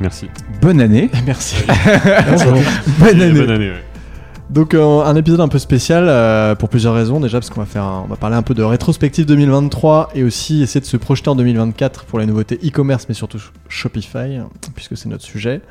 Merci. 0.00 0.28
Bonne 0.60 0.80
année. 0.80 1.10
Merci. 1.26 1.56
Bonne 2.98 3.20
année. 3.20 3.32
Bonne 3.40 3.50
année, 3.50 3.70
ouais. 3.70 3.84
Donc 4.50 4.74
euh, 4.74 5.02
un 5.02 5.16
épisode 5.16 5.40
un 5.40 5.48
peu 5.48 5.58
spécial 5.58 6.04
euh, 6.06 6.54
pour 6.54 6.68
plusieurs 6.68 6.94
raisons 6.94 7.18
déjà 7.18 7.38
parce 7.40 7.48
qu'on 7.48 7.60
va 7.60 7.66
faire 7.66 7.82
un- 7.84 8.02
on 8.04 8.08
va 8.08 8.16
parler 8.16 8.36
un 8.36 8.42
peu 8.42 8.52
de 8.54 8.62
rétrospective 8.62 9.24
2023 9.24 10.10
et 10.14 10.22
aussi 10.22 10.62
essayer 10.62 10.80
de 10.80 10.86
se 10.86 10.98
projeter 10.98 11.30
en 11.30 11.34
2024 11.34 12.04
pour 12.04 12.18
les 12.18 12.26
nouveautés 12.26 12.60
e-commerce 12.64 13.06
mais 13.08 13.14
surtout 13.14 13.38
Shopify 13.70 14.40
puisque 14.74 14.96
c'est 14.98 15.08
notre 15.08 15.24
sujet 15.24 15.62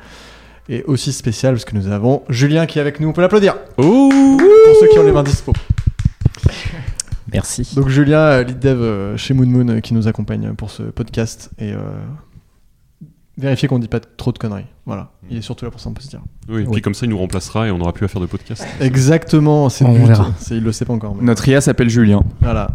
et 0.68 0.82
aussi 0.84 1.12
spécial 1.12 1.54
parce 1.54 1.64
que 1.64 1.76
nous 1.76 1.86
avons 1.88 2.22
Julien 2.28 2.66
qui 2.66 2.78
est 2.78 2.82
avec 2.82 2.98
nous 2.98 3.08
on 3.08 3.12
peut 3.12 3.22
l'applaudir 3.22 3.54
pour 3.76 4.12
ceux 4.80 4.88
qui 4.88 4.98
ont 4.98 5.04
les 5.04 5.12
mains 5.12 5.22
dispo. 5.22 5.52
Merci. 7.32 7.72
Donc 7.76 7.88
Julien 7.88 8.18
euh, 8.18 8.42
lead 8.44 8.58
dev 8.58 9.16
chez 9.16 9.34
Moon 9.34 9.46
Moon 9.46 9.80
qui 9.80 9.94
nous 9.94 10.08
accompagne 10.08 10.52
pour 10.54 10.70
ce 10.70 10.82
podcast 10.82 11.50
et 11.58 11.72
euh, 11.72 11.78
vérifier 13.36 13.68
qu'on 13.68 13.78
dit 13.78 13.88
pas 13.88 14.00
trop 14.00 14.32
de 14.32 14.38
conneries. 14.38 14.66
Voilà, 14.86 15.10
il 15.30 15.38
est 15.38 15.42
surtout 15.42 15.64
là 15.64 15.70
pour 15.70 15.80
ça 15.80 15.88
on 15.88 15.94
peut 15.94 16.02
se 16.02 16.08
dire. 16.08 16.20
Oui, 16.48 16.62
et 16.62 16.66
Oui. 16.66 16.72
puis 16.72 16.82
comme 16.82 16.92
ça, 16.94 17.06
il 17.06 17.08
nous 17.08 17.18
remplacera 17.18 17.66
et 17.66 17.70
on 17.70 17.78
n'aura 17.78 17.92
plus 17.94 18.04
à 18.04 18.08
faire 18.08 18.20
de 18.20 18.26
podcast. 18.26 18.66
Exactement, 18.80 19.68
c'est 19.70 19.84
le 19.86 19.92
but. 20.06 20.12
Il 20.50 20.62
le 20.62 20.72
sait 20.72 20.84
pas 20.84 20.92
encore. 20.92 21.14
mais- 21.14 21.24
Notre 21.24 21.48
IA 21.48 21.60
s'appelle 21.62 21.88
Julien. 21.88 22.22
Voilà. 22.42 22.68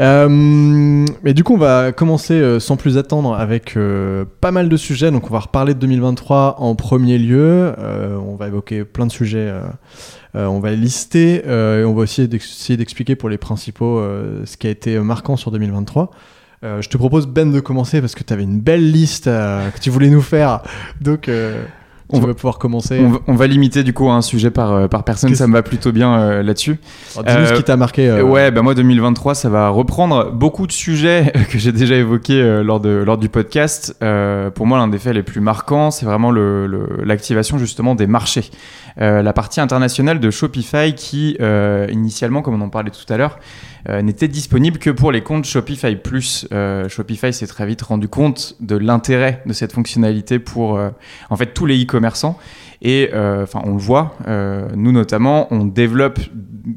Euh, 0.00 1.04
mais 1.22 1.34
du 1.34 1.44
coup, 1.44 1.54
on 1.54 1.58
va 1.58 1.92
commencer 1.92 2.34
euh, 2.34 2.60
sans 2.60 2.76
plus 2.76 2.98
attendre 2.98 3.34
avec 3.34 3.76
euh, 3.76 4.24
pas 4.40 4.50
mal 4.50 4.68
de 4.68 4.76
sujets. 4.76 5.10
Donc, 5.10 5.28
on 5.30 5.32
va 5.32 5.40
reparler 5.40 5.74
de 5.74 5.78
2023 5.80 6.56
en 6.60 6.74
premier 6.74 7.18
lieu. 7.18 7.72
Euh, 7.78 8.16
on 8.16 8.36
va 8.36 8.48
évoquer 8.48 8.84
plein 8.84 9.06
de 9.06 9.12
sujets. 9.12 9.48
euh, 9.48 9.62
euh, 10.36 10.46
on 10.46 10.58
va 10.58 10.70
les 10.70 10.76
lister 10.76 11.42
euh, 11.46 11.82
et 11.82 11.84
on 11.84 11.94
va 11.94 12.02
aussi 12.02 12.22
essayer 12.22 12.76
d'expliquer 12.76 13.14
pour 13.14 13.28
les 13.28 13.38
principaux 13.38 13.98
euh, 14.00 14.42
ce 14.46 14.56
qui 14.56 14.66
a 14.66 14.70
été 14.70 14.98
marquant 14.98 15.36
sur 15.36 15.50
2023. 15.52 16.10
Euh, 16.64 16.80
je 16.80 16.88
te 16.88 16.96
propose 16.96 17.26
Ben 17.26 17.50
de 17.52 17.60
commencer 17.60 18.00
parce 18.00 18.14
que 18.14 18.22
tu 18.24 18.32
avais 18.32 18.42
une 18.44 18.60
belle 18.60 18.90
liste 18.90 19.26
euh, 19.26 19.68
que 19.70 19.78
tu 19.80 19.90
voulais 19.90 20.08
nous 20.08 20.22
faire. 20.22 20.60
Donc, 21.00 21.28
euh, 21.28 21.62
on 22.08 22.20
va 22.20 22.28
va- 22.28 22.34
pouvoir 22.34 22.58
commencer. 22.58 23.00
On 23.04 23.10
va, 23.10 23.18
on 23.26 23.34
va 23.34 23.46
limiter 23.46 23.82
du 23.82 23.92
coup 23.92 24.08
à 24.08 24.14
un 24.14 24.22
sujet 24.22 24.50
par, 24.50 24.88
par 24.88 25.04
personne, 25.04 25.34
ça 25.34 25.46
me 25.46 25.52
va 25.52 25.62
plutôt 25.62 25.90
bien 25.92 26.18
euh, 26.18 26.42
là-dessus. 26.42 26.78
Dis-nous 27.16 27.46
ce 27.46 27.52
qui 27.54 27.64
t'a 27.64 27.76
marqué. 27.76 28.08
euh, 28.08 28.22
Ouais, 28.22 28.50
bah 28.50 28.62
moi 28.62 28.74
2023, 28.74 29.34
ça 29.34 29.48
va 29.50 29.68
reprendre 29.68 30.30
beaucoup 30.30 30.66
de 30.66 30.72
sujets 30.72 31.32
que 31.50 31.58
j'ai 31.58 31.72
déjà 31.72 31.96
évoqués 31.96 32.40
euh, 32.40 32.62
lors, 32.62 32.80
de, 32.80 32.90
lors 32.90 33.18
du 33.18 33.28
podcast. 33.28 33.96
Pour 34.54 34.66
moi, 34.66 34.78
l'un 34.78 34.88
des 34.88 34.98
faits 34.98 35.14
les 35.14 35.22
plus 35.22 35.40
marquants, 35.40 35.90
c'est 35.90 36.06
vraiment 36.06 36.30
le- 36.30 36.66
le- 36.66 37.00
l'activation 37.04 37.58
justement 37.58 37.94
des 37.94 38.06
marchés. 38.06 38.50
La 38.96 39.32
partie 39.32 39.60
internationale 39.60 40.20
de 40.20 40.30
Shopify 40.30 40.94
qui, 40.94 41.36
initialement, 41.90 42.40
comme 42.42 42.54
on 42.54 42.64
en 42.64 42.70
parlait 42.70 42.90
tout 42.90 43.12
à 43.12 43.16
l'heure, 43.18 43.38
euh, 43.88 44.02
n'était 44.02 44.28
disponible 44.28 44.78
que 44.78 44.90
pour 44.90 45.12
les 45.12 45.22
comptes 45.22 45.44
Shopify 45.44 45.96
Plus. 45.96 46.46
Euh, 46.52 46.88
Shopify 46.88 47.32
s'est 47.32 47.46
très 47.46 47.66
vite 47.66 47.82
rendu 47.82 48.08
compte 48.08 48.56
de 48.60 48.76
l'intérêt 48.76 49.42
de 49.46 49.52
cette 49.52 49.72
fonctionnalité 49.72 50.38
pour 50.38 50.76
euh, 50.76 50.90
en 51.30 51.36
fait 51.36 51.52
tous 51.54 51.66
les 51.66 51.82
e-commerçants. 51.82 52.38
Et 52.82 53.10
euh, 53.12 53.44
enfin, 53.44 53.62
on 53.64 53.72
le 53.72 53.78
voit, 53.78 54.16
nous 54.76 54.92
notamment, 54.92 55.52
on 55.52 55.64
développe 55.64 56.20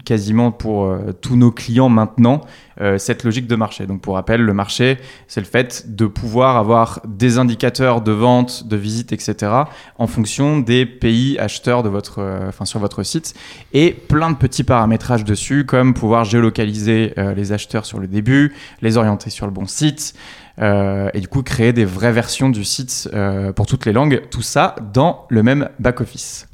quasiment 0.06 0.52
pour 0.52 0.96
tous 1.22 1.36
nos 1.36 1.52
clients 1.52 1.90
maintenant 1.90 2.42
euh, 2.82 2.98
cette 2.98 3.24
logique 3.24 3.48
de 3.48 3.56
marché. 3.56 3.88
Donc 3.88 4.02
pour 4.02 4.16
rappel, 4.16 4.42
le 4.42 4.54
marché, 4.54 4.98
c'est 5.28 5.40
le 5.40 5.46
fait 5.46 5.96
de 5.96 6.06
pouvoir 6.06 6.58
avoir 6.58 7.02
des 7.08 7.38
indicateurs 7.38 8.02
de 8.02 8.12
vente, 8.12 8.68
de 8.68 8.76
visite, 8.76 9.12
etc. 9.14 9.52
en 9.98 10.08
fonction 10.08 10.60
des 10.60 10.86
pays 10.86 11.40
acheteurs 11.40 11.84
de 11.84 11.90
votre, 11.90 12.20
euh, 12.20 12.50
enfin, 12.50 12.66
sur 12.66 12.80
votre 12.80 13.04
site 13.04 13.34
et 13.74 13.92
plein 13.92 14.32
de 14.32 14.36
petits 14.36 14.64
paramétrages 14.64 15.24
dessus, 15.24 15.66
comme 15.66 15.94
pouvoir 15.94 16.24
géolocaliser 16.24 17.14
euh, 17.18 17.34
les 17.34 17.52
acheteurs 17.52 17.86
sur 17.86 18.00
le 18.00 18.08
début, 18.08 18.54
les 18.82 18.98
orienter 18.98 19.30
sur 19.30 19.46
le 19.46 19.52
bon 19.52 19.66
site, 19.66 20.14
et 20.60 21.20
du 21.20 21.28
coup 21.28 21.44
créer 21.44 21.72
des 21.72 21.86
vraies 21.86 22.12
versions 22.12 22.50
du 22.50 22.64
site 22.64 23.08
pour 23.56 23.68
toutes 23.68 23.86
les 23.86 23.94
langues, 23.94 24.24
tout 24.32 24.42
ça 24.42 24.74
dans 24.92 25.28
le 25.30 25.44
même 25.44 25.70
back-office. 25.78 26.48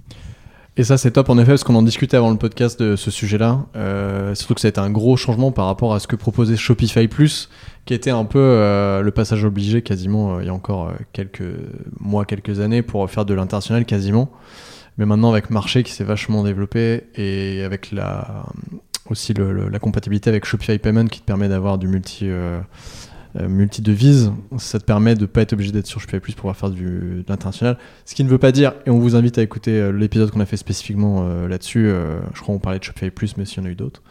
Et 0.76 0.84
ça, 0.84 0.98
c'est 0.98 1.12
top 1.12 1.30
en 1.30 1.38
effet, 1.38 1.52
parce 1.52 1.64
qu'on 1.64 1.76
en 1.76 1.84
discutait 1.84 2.18
avant 2.18 2.32
le 2.32 2.38
podcast 2.38 2.82
de 2.82 2.96
ce 2.96 3.12
sujet-là. 3.12 3.66
Euh, 3.76 4.34
surtout 4.34 4.56
que 4.56 4.62
ça 4.62 4.68
a 4.68 4.70
été 4.70 4.80
un 4.80 4.90
gros 4.90 5.16
changement 5.18 5.52
par 5.52 5.68
rapport 5.68 5.94
à 5.94 6.00
ce 6.00 6.08
que 6.08 6.16
proposait 6.16 6.58
Shopify 6.58 7.08
Plus, 7.08 7.50
qui 7.86 7.94
était 7.94 8.10
un 8.10 8.26
peu 8.26 8.40
euh, 8.40 9.02
le 9.02 9.12
passage 9.12 9.46
obligé 9.46 9.84
quasiment 9.84 10.38
euh, 10.38 10.42
il 10.42 10.48
y 10.48 10.50
a 10.50 10.54
encore 10.54 10.88
euh, 10.90 10.94
quelques 11.14 11.44
mois, 12.00 12.26
quelques 12.26 12.60
années 12.60 12.82
pour 12.82 13.08
faire 13.08 13.24
de 13.26 13.36
l'international 13.36 13.86
quasiment. 13.86 14.32
Mais 14.98 15.06
maintenant, 15.06 15.30
avec 15.32 15.52
Marché 15.52 15.84
qui 15.84 15.92
s'est 15.92 16.04
vachement 16.04 16.44
développé 16.44 17.04
et 17.16 17.62
avec 17.64 17.92
la, 17.92 18.46
aussi 19.12 19.36
le- 19.36 19.54
le- 19.54 19.70
la 19.70 19.78
compatibilité 19.80 20.32
avec 20.32 20.44
Shopify 20.46 20.80
Payment 20.80 21.06
qui 21.06 21.20
te 21.20 21.26
permet 21.26 21.50
d'avoir 21.50 21.78
du 21.78 21.88
multi. 21.88 22.28
Euh, 23.36 23.44
euh, 23.44 23.50
multi-devise, 23.50 24.32
ça 24.58 24.80
te 24.80 24.86
permet 24.86 25.16
de 25.16 25.26
pas 25.26 25.42
être 25.42 25.54
obligé 25.54 25.72
d'être 25.72 25.88
sur 25.88 26.00
Shopify 26.00 26.20
Plus 26.20 26.34
pour 26.34 26.42
pouvoir 26.42 26.58
faire 26.58 26.70
du, 26.70 26.84
de 26.84 27.26
l'international. 27.28 27.78
Ce 28.06 28.16
qui 28.16 28.24
ne 28.24 28.30
veut 28.30 28.38
pas 28.38 28.52
dire, 28.52 28.74
et 28.86 28.90
on 28.90 29.00
vous 29.00 29.16
invite 29.16 29.38
à 29.38 29.42
écouter 29.42 29.80
euh, 29.80 29.92
l'épisode 29.92 30.32
qu'on 30.32 30.40
a 30.40 30.46
fait 30.46 30.58
spécifiquement 30.58 31.28
euh, 31.28 31.48
là-dessus, 31.48 31.90
je 32.34 32.42
crois 32.42 32.54
qu'on 32.54 32.60
parlait 32.60 32.80
de 32.80 32.84
Shopify 32.84 33.10
Plus, 33.10 33.38
mais 33.38 33.46
s'il 33.46 33.60
y 33.60 33.66
en 33.66 33.70
a 33.70 33.72
eu 33.72 33.76
d'autres, 33.76 34.02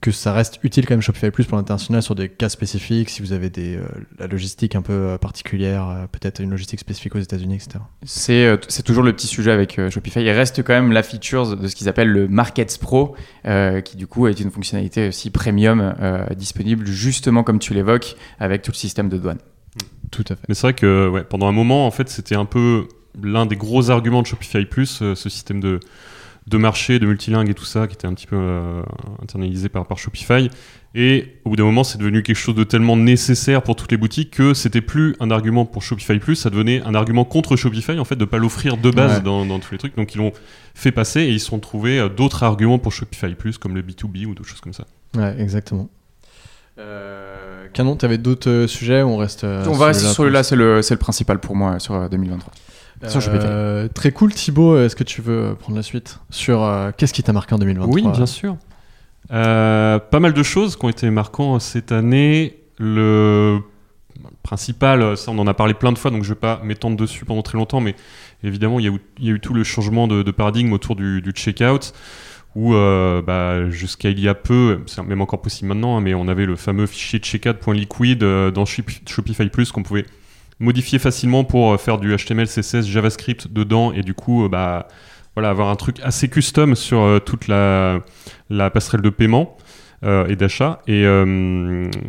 que 0.00 0.10
ça 0.10 0.32
reste 0.32 0.58
utile 0.64 0.84
quand 0.84 0.94
même 0.94 1.00
Shopify 1.00 1.30
Plus 1.30 1.44
pour 1.44 1.56
l'international 1.56 2.02
sur 2.02 2.14
des 2.16 2.28
cas 2.28 2.48
spécifiques, 2.48 3.08
si 3.08 3.22
vous 3.22 3.32
avez 3.32 3.50
des, 3.50 3.76
euh, 3.76 3.86
la 4.18 4.26
logistique 4.26 4.74
un 4.74 4.82
peu 4.82 4.92
euh, 4.92 5.18
particulière, 5.18 5.88
euh, 5.88 6.06
peut-être 6.10 6.40
une 6.40 6.50
logistique 6.50 6.80
spécifique 6.80 7.14
aux 7.14 7.20
États-Unis, 7.20 7.54
etc. 7.54 7.78
C'est 8.02 8.46
euh, 8.46 8.56
c'est 8.66 8.82
toujours 8.82 9.04
le 9.04 9.12
petit 9.12 9.28
sujet 9.28 9.52
avec 9.52 9.78
euh, 9.78 9.88
Shopify. 9.88 10.20
Il 10.22 10.30
reste 10.30 10.62
quand 10.64 10.74
même 10.74 10.90
la 10.90 11.04
feature 11.04 11.56
de 11.56 11.68
ce 11.68 11.76
qu'ils 11.76 11.88
appellent 11.88 12.10
le 12.10 12.26
Markets 12.26 12.78
Pro, 12.80 13.14
euh, 13.46 13.80
qui 13.80 13.96
du 13.96 14.08
coup 14.08 14.26
est 14.26 14.40
une 14.40 14.50
fonctionnalité 14.50 15.08
aussi 15.08 15.30
premium 15.30 15.94
euh, 16.00 16.26
disponible 16.34 16.84
justement 16.86 17.44
comme 17.44 17.60
tu 17.60 17.72
l'évoques 17.72 18.16
avec 18.40 18.62
tout 18.62 18.72
le 18.72 18.76
système 18.76 19.08
de 19.08 19.18
douane. 19.18 19.38
Tout 20.10 20.24
à 20.28 20.34
fait. 20.36 20.42
Mais 20.48 20.54
c'est 20.54 20.62
vrai 20.62 20.74
que 20.74 21.08
ouais, 21.08 21.24
pendant 21.24 21.46
un 21.46 21.52
moment, 21.52 21.86
en 21.86 21.90
fait, 21.90 22.08
c'était 22.08 22.36
un 22.36 22.44
peu 22.44 22.88
l'un 23.22 23.46
des 23.46 23.56
gros 23.56 23.90
arguments 23.90 24.22
de 24.22 24.26
Shopify 24.26 24.64
Plus, 24.64 25.00
euh, 25.02 25.14
ce 25.14 25.28
système 25.28 25.60
de, 25.60 25.80
de 26.46 26.58
marché, 26.58 26.98
de 26.98 27.06
multilingue 27.06 27.50
et 27.50 27.54
tout 27.54 27.64
ça, 27.64 27.86
qui 27.86 27.94
était 27.94 28.06
un 28.06 28.14
petit 28.14 28.26
peu 28.26 28.36
euh, 28.36 28.82
internalisé 29.22 29.68
par, 29.68 29.86
par 29.86 29.98
Shopify. 29.98 30.48
Et 30.94 31.34
au 31.44 31.50
bout 31.50 31.56
d'un 31.56 31.64
moment, 31.64 31.84
c'est 31.84 31.98
devenu 31.98 32.22
quelque 32.22 32.36
chose 32.36 32.54
de 32.54 32.64
tellement 32.64 32.96
nécessaire 32.96 33.62
pour 33.62 33.76
toutes 33.76 33.90
les 33.90 33.98
boutiques 33.98 34.30
que 34.30 34.54
c'était 34.54 34.80
plus 34.80 35.14
un 35.20 35.30
argument 35.30 35.66
pour 35.66 35.82
Shopify 35.82 36.18
Plus, 36.18 36.36
ça 36.36 36.48
devenait 36.50 36.80
un 36.82 36.94
argument 36.94 37.24
contre 37.24 37.56
Shopify, 37.56 37.98
en 37.98 38.04
fait, 38.04 38.16
de 38.16 38.24
pas 38.24 38.38
l'offrir 38.38 38.76
de 38.76 38.90
base 38.90 39.16
Ouais. 39.16 39.22
dans, 39.22 39.44
dans 39.44 39.58
tous 39.58 39.72
les 39.72 39.78
trucs. 39.78 39.96
Donc 39.96 40.14
ils 40.14 40.18
l'ont 40.18 40.32
fait 40.74 40.92
passer 40.92 41.20
et 41.20 41.30
ils 41.30 41.40
se 41.40 41.46
sont 41.46 41.58
trouvés 41.58 41.98
euh, 41.98 42.08
d'autres 42.08 42.42
arguments 42.42 42.78
pour 42.78 42.92
Shopify 42.92 43.34
Plus, 43.34 43.58
comme 43.58 43.74
le 43.74 43.82
B2B 43.82 44.26
ou 44.26 44.34
d'autres 44.34 44.48
choses 44.48 44.60
comme 44.60 44.72
ça. 44.72 44.86
Ouais, 45.16 45.34
exactement. 45.38 45.88
Canon, 47.76 47.94
tu 47.94 48.06
avais 48.06 48.16
d'autres 48.16 48.48
euh, 48.48 48.66
sujets 48.66 49.02
ou 49.02 49.08
on 49.08 49.16
reste 49.18 49.44
euh, 49.44 49.64
On 49.68 49.72
va 49.72 49.86
rester 49.86 50.04
sur 50.04 50.14
celui-là, 50.14 50.42
c'est 50.42 50.56
le, 50.56 50.80
principal 50.98 51.40
pour 51.40 51.54
moi 51.54 51.78
sur 51.78 51.94
euh, 51.94 52.08
2023. 52.08 52.50
Euh, 53.02 53.88
très 53.88 54.10
cool, 54.12 54.32
Thibaut. 54.32 54.78
Est-ce 54.78 54.96
que 54.96 55.04
tu 55.04 55.22
veux 55.22 55.54
prendre 55.58 55.76
la 55.76 55.82
suite 55.82 56.18
sur 56.30 56.62
euh, 56.62 56.90
qu'est-ce 56.96 57.12
qui 57.12 57.22
t'a 57.22 57.32
marqué 57.32 57.54
en 57.54 57.58
2023 57.58 57.94
Oui, 57.94 58.02
bien 58.16 58.26
sûr. 58.26 58.56
Euh, 59.32 59.98
pas 59.98 60.20
mal 60.20 60.32
de 60.32 60.42
choses 60.42 60.76
qui 60.76 60.84
ont 60.84 60.88
été 60.88 61.10
marquantes 61.10 61.60
cette 61.60 61.92
année. 61.92 62.58
Le 62.78 63.58
principal, 64.42 65.16
ça 65.16 65.30
on 65.30 65.38
en 65.38 65.46
a 65.46 65.54
parlé 65.54 65.74
plein 65.74 65.92
de 65.92 65.98
fois, 65.98 66.10
donc 66.10 66.22
je 66.22 66.28
vais 66.28 66.38
pas 66.38 66.60
m'étendre 66.62 66.96
dessus 66.96 67.24
pendant 67.24 67.42
très 67.42 67.58
longtemps, 67.58 67.80
mais 67.80 67.96
évidemment 68.44 68.78
il 68.78 68.84
y 68.84 68.88
a 68.88 68.92
eu, 68.92 69.00
il 69.18 69.24
y 69.26 69.28
a 69.30 69.32
eu 69.32 69.40
tout 69.40 69.54
le 69.54 69.64
changement 69.64 70.06
de, 70.06 70.22
de 70.22 70.30
paradigme 70.30 70.72
autour 70.72 70.94
du, 70.94 71.20
du 71.20 71.32
checkout 71.32 71.92
où 72.56 72.74
euh, 72.74 73.20
bah, 73.20 73.70
jusqu'à 73.70 74.08
il 74.08 74.18
y 74.18 74.28
a 74.28 74.34
peu, 74.34 74.80
c'est 74.86 75.02
même 75.02 75.20
encore 75.20 75.42
possible 75.42 75.68
maintenant, 75.68 75.98
hein, 75.98 76.00
mais 76.00 76.14
on 76.14 76.26
avait 76.26 76.46
le 76.46 76.56
fameux 76.56 76.86
fichier 76.86 77.18
checkout.liquid 77.18 78.22
euh, 78.22 78.50
dans 78.50 78.64
Shopify 78.64 79.48
Plus 79.50 79.70
qu'on 79.70 79.82
pouvait 79.82 80.06
modifier 80.58 80.98
facilement 80.98 81.44
pour 81.44 81.72
euh, 81.72 81.76
faire 81.76 81.98
du 81.98 82.14
HTML, 82.14 82.46
CSS, 82.46 82.86
JavaScript 82.86 83.52
dedans 83.52 83.92
et 83.92 84.02
du 84.02 84.14
coup 84.14 84.48
bah, 84.48 84.88
voilà, 85.34 85.50
avoir 85.50 85.68
un 85.68 85.76
truc 85.76 86.00
assez 86.02 86.28
custom 86.28 86.74
sur 86.74 87.20
toute 87.24 87.46
la, 87.48 88.00
passerelle 88.72 89.02
de 89.02 89.10
paiement 89.10 89.56
et 90.02 90.36
d'achat. 90.36 90.80
Et 90.86 91.04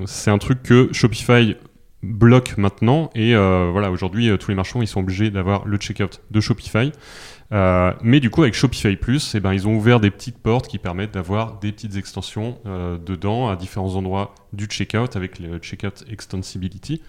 c'est 0.06 0.32
un 0.32 0.38
truc 0.38 0.64
que 0.64 0.88
Shopify 0.94 1.58
bloque 2.04 2.58
maintenant 2.58 3.10
et 3.16 3.36
voilà 3.36 3.92
aujourd'hui 3.92 4.30
tous 4.38 4.50
les 4.50 4.56
marchands 4.56 4.82
ils 4.82 4.88
sont 4.88 5.02
obligés 5.02 5.30
d'avoir 5.30 5.66
le 5.66 5.76
checkout 5.76 6.22
de 6.32 6.40
Shopify 6.40 6.94
euh, 7.54 7.94
mais 8.02 8.20
du 8.20 8.30
coup, 8.30 8.42
avec 8.44 8.54
Shopify 8.54 8.96
Plus, 8.96 9.36
eh 9.36 9.40
ben, 9.40 9.54
ils 9.54 9.68
ont 9.68 9.76
ouvert 9.76 10.00
des 10.00 10.12
petites 10.12 10.38
portes 10.38 10.68
qui 10.68 10.78
permettent 10.78 11.14
d'avoir 11.14 11.60
des 11.60 11.72
petites 11.72 11.96
extensions 11.96 12.60
euh, 12.66 12.98
dedans 12.98 13.50
à 13.50 13.56
différents 13.56 13.96
endroits 13.96 14.36
du 14.54 14.66
checkout 14.66 15.16
avec 15.16 15.40
le 15.40 15.60
checkout 15.60 16.04
extensibility. 16.10 17.02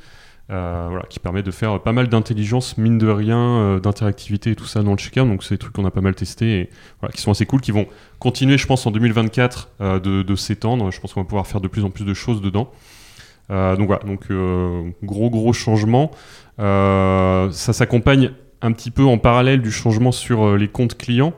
Euh, 0.50 0.98
qui 1.10 1.18
permet 1.18 1.42
de 1.42 1.50
faire 1.50 1.82
pas 1.82 1.92
mal 1.92 2.08
d'intelligence, 2.08 2.78
mine 2.78 2.96
de 2.96 3.08
rien, 3.08 3.78
d'interactivité 3.82 4.52
et 4.52 4.56
tout 4.56 4.64
ça 4.64 4.82
dans 4.82 4.92
le 4.92 4.96
checkout. 4.96 5.26
Donc, 5.28 5.44
c'est 5.44 5.56
des 5.56 5.58
trucs 5.58 5.74
qu'on 5.74 5.84
a 5.84 5.90
pas 5.90 6.00
mal 6.00 6.14
testé 6.14 6.60
et 6.60 6.70
qui 7.12 7.20
sont 7.20 7.30
assez 7.30 7.44
cool, 7.44 7.60
qui 7.60 7.70
vont 7.70 7.86
continuer, 8.18 8.56
je 8.56 8.66
pense, 8.66 8.86
en 8.86 8.90
2024 8.90 9.68
de, 9.80 10.22
de 10.22 10.34
s'étendre. 10.36 10.90
Je 10.90 11.00
pense 11.00 11.12
qu'on 11.12 11.20
va 11.20 11.26
pouvoir 11.26 11.46
faire 11.46 11.60
de 11.60 11.68
plus 11.68 11.84
en 11.84 11.90
plus 11.90 12.06
de 12.06 12.14
choses 12.14 12.40
dedans. 12.40 12.70
donc, 13.50 13.86
voilà, 13.86 14.02
donc 14.06 14.32
gros, 15.02 15.28
gros 15.28 15.52
changement. 15.52 16.12
ça 16.58 17.50
s'accompagne 17.52 18.32
un 18.62 18.72
petit 18.72 18.90
peu 18.90 19.04
en 19.04 19.18
parallèle 19.18 19.62
du 19.62 19.70
changement 19.70 20.12
sur 20.12 20.44
euh, 20.44 20.56
les 20.56 20.68
comptes 20.68 20.96
clients, 20.96 21.32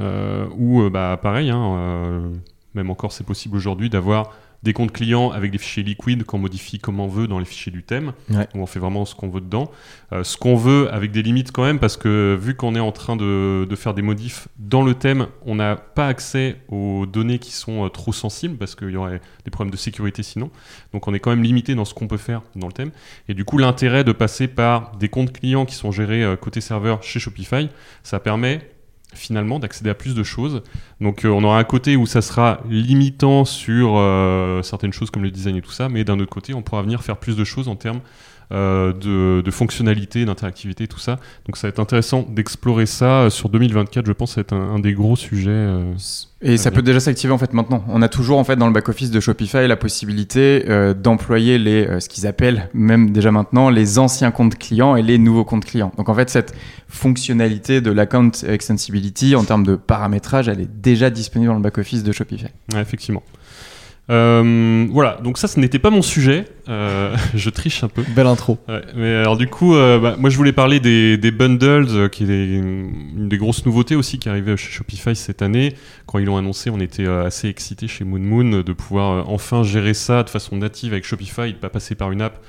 euh, 0.00 0.46
où 0.56 0.82
euh, 0.82 0.90
bah, 0.90 1.18
pareil, 1.20 1.50
hein, 1.50 2.32
même 2.74 2.90
encore 2.90 3.12
c'est 3.12 3.24
possible 3.24 3.56
aujourd'hui 3.56 3.90
d'avoir 3.90 4.32
des 4.66 4.72
comptes 4.72 4.92
clients 4.92 5.30
avec 5.30 5.52
des 5.52 5.58
fichiers 5.58 5.82
liquides 5.82 6.24
qu'on 6.24 6.38
modifie 6.38 6.78
comme 6.78 7.00
on 7.00 7.06
veut 7.06 7.26
dans 7.28 7.38
les 7.38 7.44
fichiers 7.44 7.72
du 7.72 7.82
thème, 7.82 8.12
où 8.30 8.58
on 8.60 8.66
fait 8.66 8.80
vraiment 8.80 9.04
ce 9.04 9.14
qu'on 9.14 9.28
veut 9.28 9.40
dedans. 9.40 9.70
Euh, 10.12 10.24
ce 10.24 10.36
qu'on 10.36 10.56
veut 10.56 10.92
avec 10.92 11.12
des 11.12 11.22
limites 11.22 11.52
quand 11.52 11.64
même, 11.64 11.78
parce 11.78 11.96
que 11.96 12.36
vu 12.40 12.54
qu'on 12.54 12.74
est 12.74 12.80
en 12.80 12.92
train 12.92 13.16
de, 13.16 13.66
de, 13.68 13.76
faire 13.76 13.94
des 13.94 14.02
modifs 14.02 14.48
dans 14.58 14.82
le 14.82 14.94
thème, 14.94 15.28
on 15.44 15.54
n'a 15.54 15.76
pas 15.76 16.08
accès 16.08 16.56
aux 16.68 17.06
données 17.06 17.38
qui 17.38 17.52
sont 17.52 17.86
euh, 17.86 17.88
trop 17.88 18.12
sensibles, 18.12 18.56
parce 18.56 18.74
qu'il 18.74 18.90
y 18.90 18.96
aurait 18.96 19.20
des 19.44 19.50
problèmes 19.50 19.72
de 19.72 19.76
sécurité 19.76 20.22
sinon. 20.22 20.50
Donc 20.92 21.06
on 21.08 21.14
est 21.14 21.20
quand 21.20 21.30
même 21.30 21.42
limité 21.44 21.74
dans 21.74 21.84
ce 21.84 21.94
qu'on 21.94 22.08
peut 22.08 22.16
faire 22.16 22.42
dans 22.56 22.66
le 22.66 22.72
thème. 22.72 22.90
Et 23.28 23.34
du 23.34 23.44
coup, 23.44 23.58
l'intérêt 23.58 24.04
de 24.04 24.12
passer 24.12 24.48
par 24.48 24.96
des 24.96 25.08
comptes 25.08 25.32
clients 25.32 25.64
qui 25.64 25.76
sont 25.76 25.92
gérés 25.92 26.24
euh, 26.24 26.36
côté 26.36 26.60
serveur 26.60 27.02
chez 27.02 27.20
Shopify, 27.20 27.68
ça 28.02 28.18
permet 28.18 28.75
finalement 29.16 29.58
d'accéder 29.58 29.90
à 29.90 29.94
plus 29.94 30.14
de 30.14 30.22
choses. 30.22 30.62
Donc 31.00 31.24
euh, 31.24 31.28
on 31.28 31.42
aura 31.44 31.58
un 31.58 31.64
côté 31.64 31.96
où 31.96 32.06
ça 32.06 32.22
sera 32.22 32.60
limitant 32.68 33.44
sur 33.44 33.94
euh, 33.96 34.62
certaines 34.62 34.92
choses 34.92 35.10
comme 35.10 35.22
le 35.22 35.30
design 35.30 35.56
et 35.56 35.62
tout 35.62 35.72
ça, 35.72 35.88
mais 35.88 36.04
d'un 36.04 36.18
autre 36.20 36.30
côté 36.30 36.54
on 36.54 36.62
pourra 36.62 36.82
venir 36.82 37.02
faire 37.02 37.16
plus 37.16 37.36
de 37.36 37.44
choses 37.44 37.68
en 37.68 37.76
termes 37.76 38.00
de, 38.50 39.40
de, 39.40 39.50
fonctionnalité, 39.50 40.24
d'interactivité, 40.24 40.86
tout 40.86 40.98
ça. 40.98 41.18
Donc 41.46 41.56
ça 41.56 41.66
va 41.66 41.70
être 41.70 41.80
intéressant 41.80 42.26
d'explorer 42.28 42.86
ça 42.86 43.22
euh, 43.22 43.30
sur 43.30 43.48
2024. 43.48 44.06
Je 44.06 44.12
pense 44.12 44.34
ça 44.34 44.36
va 44.36 44.42
être 44.42 44.52
un, 44.52 44.78
des 44.78 44.92
gros 44.92 45.16
sujets. 45.16 45.50
Euh, 45.50 45.94
et 46.42 46.56
ça 46.56 46.70
peut 46.70 46.82
déjà 46.82 47.00
s'activer 47.00 47.32
en 47.32 47.38
fait 47.38 47.52
maintenant. 47.52 47.84
On 47.88 48.02
a 48.02 48.08
toujours 48.08 48.38
en 48.38 48.44
fait 48.44 48.56
dans 48.56 48.66
le 48.66 48.72
back 48.72 48.88
office 48.88 49.10
de 49.10 49.20
Shopify 49.20 49.66
la 49.66 49.76
possibilité 49.76 50.64
d'employer 50.94 51.58
les 51.58 51.98
ce 51.98 52.10
qu'ils 52.10 52.26
appellent 52.26 52.68
même 52.74 53.10
déjà 53.10 53.32
maintenant 53.32 53.70
les 53.70 53.98
anciens 53.98 54.30
comptes 54.30 54.56
clients 54.56 54.96
et 54.96 55.02
les 55.02 55.16
nouveaux 55.16 55.44
comptes 55.44 55.64
clients. 55.64 55.92
Donc 55.96 56.10
en 56.10 56.14
fait 56.14 56.28
cette 56.28 56.54
fonctionnalité 56.88 57.80
de 57.80 57.90
l'account 57.90 58.30
extensibility 58.46 59.34
en 59.34 59.44
termes 59.44 59.64
de 59.64 59.76
paramétrage, 59.76 60.48
elle 60.48 60.60
est 60.60 60.70
déjà 60.70 61.10
disponible 61.10 61.48
dans 61.48 61.56
le 61.56 61.62
back 61.62 61.78
office 61.78 62.04
de 62.04 62.12
Shopify. 62.12 62.48
Ouais, 62.74 62.80
effectivement. 62.80 63.22
Euh, 64.08 64.86
voilà, 64.90 65.18
donc 65.22 65.36
ça, 65.36 65.48
ce 65.48 65.58
n'était 65.58 65.78
pas 65.78 65.90
mon 65.90 66.02
sujet. 66.02 66.44
Euh, 66.68 67.16
je 67.34 67.50
triche 67.50 67.82
un 67.82 67.88
peu. 67.88 68.04
Belle 68.14 68.26
intro. 68.26 68.58
Ouais, 68.68 68.82
mais 68.94 69.14
alors 69.14 69.36
du 69.36 69.48
coup, 69.48 69.74
euh, 69.74 69.98
bah, 69.98 70.16
moi 70.18 70.30
je 70.30 70.36
voulais 70.36 70.52
parler 70.52 70.78
des, 70.80 71.16
des 71.16 71.30
bundles, 71.30 72.08
qui 72.10 72.24
est 72.24 72.54
une 72.54 73.28
des 73.28 73.38
grosses 73.38 73.66
nouveautés 73.66 73.96
aussi 73.96 74.18
qui 74.18 74.28
arrivait 74.28 74.56
chez 74.56 74.70
Shopify 74.70 75.16
cette 75.16 75.42
année. 75.42 75.74
Quand 76.06 76.18
ils 76.18 76.26
l'ont 76.26 76.36
annoncé, 76.36 76.70
on 76.70 76.80
était 76.80 77.06
assez 77.06 77.48
excités 77.48 77.88
chez 77.88 78.04
Moon 78.04 78.20
Moon 78.20 78.62
de 78.62 78.72
pouvoir 78.72 79.28
enfin 79.28 79.62
gérer 79.62 79.94
ça 79.94 80.22
de 80.22 80.30
façon 80.30 80.56
native 80.56 80.92
avec 80.92 81.04
Shopify, 81.04 81.52
de 81.52 81.58
pas 81.58 81.70
passer 81.70 81.94
par 81.94 82.12
une 82.12 82.22
app. 82.22 82.40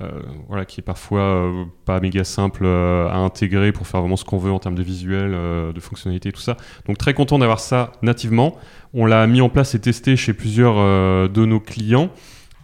Euh, 0.00 0.22
voilà, 0.48 0.64
qui 0.64 0.80
est 0.80 0.84
parfois 0.84 1.20
euh, 1.20 1.64
pas 1.84 2.00
méga 2.00 2.24
simple 2.24 2.64
euh, 2.64 3.06
à 3.08 3.16
intégrer 3.16 3.70
pour 3.70 3.86
faire 3.86 4.00
vraiment 4.00 4.16
ce 4.16 4.24
qu'on 4.24 4.38
veut 4.38 4.50
en 4.50 4.58
termes 4.58 4.74
de 4.74 4.82
visuel, 4.82 5.32
de 5.32 5.80
fonctionnalité 5.80 6.30
et 6.30 6.32
tout 6.32 6.40
ça. 6.40 6.56
Donc 6.86 6.98
très 6.98 7.14
content 7.14 7.38
d'avoir 7.38 7.60
ça 7.60 7.92
nativement. 8.02 8.56
On 8.94 9.06
l'a 9.06 9.26
mis 9.26 9.40
en 9.40 9.48
place 9.48 9.74
et 9.74 9.80
testé 9.80 10.16
chez 10.16 10.32
plusieurs 10.32 10.76
de 11.28 11.44
nos 11.44 11.60
clients. 11.60 12.10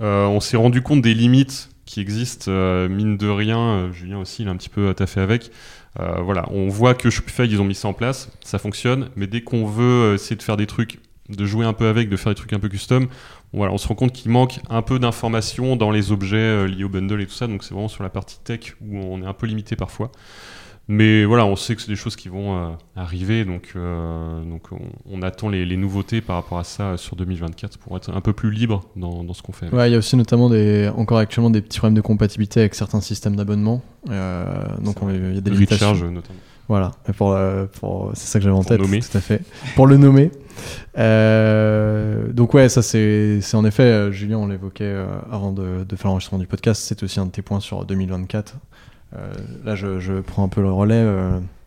on 0.00 0.40
s'est 0.40 0.56
rendu 0.56 0.82
compte 0.82 1.02
des 1.02 1.14
limites 1.14 1.70
qui 1.84 2.00
existent, 2.00 2.50
mine 2.88 3.16
de 3.16 3.28
rien. 3.28 3.90
Julien 3.92 4.18
aussi, 4.18 4.42
il 4.42 4.48
a 4.48 4.52
un 4.52 4.56
petit 4.56 4.68
peu 4.68 4.94
taffé 4.94 5.20
avec. 5.20 5.50
voilà, 5.98 6.46
on 6.50 6.68
voit 6.68 6.94
que 6.94 7.10
Shopify, 7.10 7.44
ils 7.44 7.60
ont 7.60 7.64
mis 7.64 7.74
ça 7.74 7.88
en 7.88 7.92
place, 7.92 8.30
ça 8.42 8.58
fonctionne, 8.58 9.10
mais 9.16 9.26
dès 9.26 9.42
qu'on 9.42 9.66
veut 9.66 10.14
essayer 10.14 10.36
de 10.36 10.42
faire 10.42 10.56
des 10.56 10.66
trucs, 10.66 11.00
de 11.28 11.44
jouer 11.44 11.66
un 11.66 11.72
peu 11.72 11.86
avec, 11.86 12.08
de 12.08 12.16
faire 12.16 12.32
des 12.32 12.36
trucs 12.36 12.52
un 12.52 12.60
peu 12.60 12.68
custom, 12.68 13.08
voilà, 13.52 13.72
on 13.72 13.78
se 13.78 13.88
rend 13.88 13.94
compte 13.94 14.12
qu'il 14.12 14.30
manque 14.30 14.60
un 14.68 14.82
peu 14.82 14.98
d'informations 14.98 15.76
dans 15.76 15.90
les 15.90 16.12
objets 16.12 16.36
euh, 16.36 16.66
liés 16.66 16.84
au 16.84 16.88
bundle 16.88 17.20
et 17.20 17.26
tout 17.26 17.32
ça, 17.32 17.46
donc 17.46 17.64
c'est 17.64 17.74
vraiment 17.74 17.88
sur 17.88 18.02
la 18.02 18.10
partie 18.10 18.38
tech 18.44 18.76
où 18.80 18.96
on 18.96 19.22
est 19.22 19.26
un 19.26 19.32
peu 19.32 19.46
limité 19.46 19.76
parfois. 19.76 20.12
Mais 20.86 21.24
voilà, 21.24 21.46
on 21.46 21.54
sait 21.54 21.76
que 21.76 21.82
c'est 21.82 21.90
des 21.90 21.96
choses 21.96 22.16
qui 22.16 22.28
vont 22.28 22.56
euh, 22.56 22.70
arriver, 22.96 23.44
donc, 23.44 23.72
euh, 23.76 24.42
donc 24.42 24.70
on, 25.08 25.22
attend 25.22 25.48
les, 25.48 25.76
nouveautés 25.76 26.20
par 26.20 26.34
rapport 26.34 26.58
à 26.58 26.64
ça 26.64 26.96
sur 26.96 27.14
2024 27.14 27.78
pour 27.78 27.96
être 27.96 28.10
un 28.12 28.20
peu 28.20 28.32
plus 28.32 28.50
libre 28.50 28.84
dans, 28.96 29.22
dans 29.22 29.32
ce 29.32 29.42
qu'on 29.42 29.52
fait. 29.52 29.68
Ouais, 29.72 29.88
il 29.88 29.92
y 29.92 29.94
a 29.94 29.98
aussi 29.98 30.16
notamment 30.16 30.50
des, 30.50 30.90
encore 30.96 31.18
actuellement 31.18 31.50
des 31.50 31.60
petits 31.60 31.78
problèmes 31.78 31.94
de 31.94 32.00
compatibilité 32.00 32.60
avec 32.60 32.74
certains 32.74 33.00
systèmes 33.00 33.36
d'abonnement. 33.36 33.82
donc 34.06 34.96
il 35.08 35.34
y 35.34 35.38
a 35.38 35.40
des 35.40 35.50
limitations. 35.50 35.92
Recharge 35.92 36.04
notamment. 36.10 36.40
Voilà, 36.70 36.92
pour, 37.16 37.36
pour 37.80 38.12
c'est 38.14 38.28
ça 38.28 38.38
que 38.38 38.44
j'avais 38.44 38.56
en 38.56 38.62
tête, 38.62 38.80
tout 38.80 39.18
à 39.18 39.20
fait. 39.20 39.42
Pour 39.74 39.88
le 39.88 39.96
nommer. 39.96 40.30
Euh, 40.98 42.32
donc 42.32 42.54
ouais, 42.54 42.68
ça 42.68 42.82
c'est 42.82 43.40
en 43.54 43.64
effet, 43.64 43.82
euh, 43.82 44.12
Julien, 44.12 44.38
on 44.38 44.46
l'évoquait 44.46 44.84
euh, 44.84 45.06
avant 45.30 45.52
de, 45.52 45.84
de 45.84 45.96
faire 45.96 46.08
l'enregistrement 46.08 46.38
du 46.38 46.46
podcast, 46.46 46.82
c'est 46.84 47.02
aussi 47.02 47.20
un 47.20 47.26
de 47.26 47.30
tes 47.30 47.42
points 47.42 47.60
sur 47.60 47.84
2024. 47.84 48.56
là, 49.64 49.74
je, 49.74 49.98
je, 49.98 50.20
prends 50.20 50.44
un 50.44 50.48
peu 50.48 50.60
le 50.60 50.72
relais. 50.72 51.04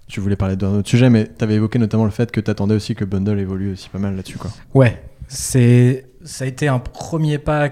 tu 0.07 0.19
voulais 0.19 0.35
parler 0.35 0.55
d'un 0.55 0.75
autre 0.75 0.89
sujet, 0.89 1.09
mais 1.09 1.27
tu 1.37 1.43
avais 1.43 1.55
évoqué 1.55 1.79
notamment 1.79 2.05
le 2.05 2.11
fait 2.11 2.31
que 2.31 2.39
tu 2.39 2.49
attendais 2.49 2.75
aussi 2.75 2.95
que 2.95 3.05
Bundle 3.05 3.39
évolue 3.39 3.73
aussi 3.73 3.89
pas 3.89 3.99
mal 3.99 4.15
là-dessus. 4.15 4.37
quoi. 4.37 4.51
Ouais, 4.73 5.01
c'est 5.27 6.05
ça 6.23 6.45
a 6.45 6.47
été 6.47 6.67
un 6.67 6.79
premier 6.79 7.37
pas 7.37 7.69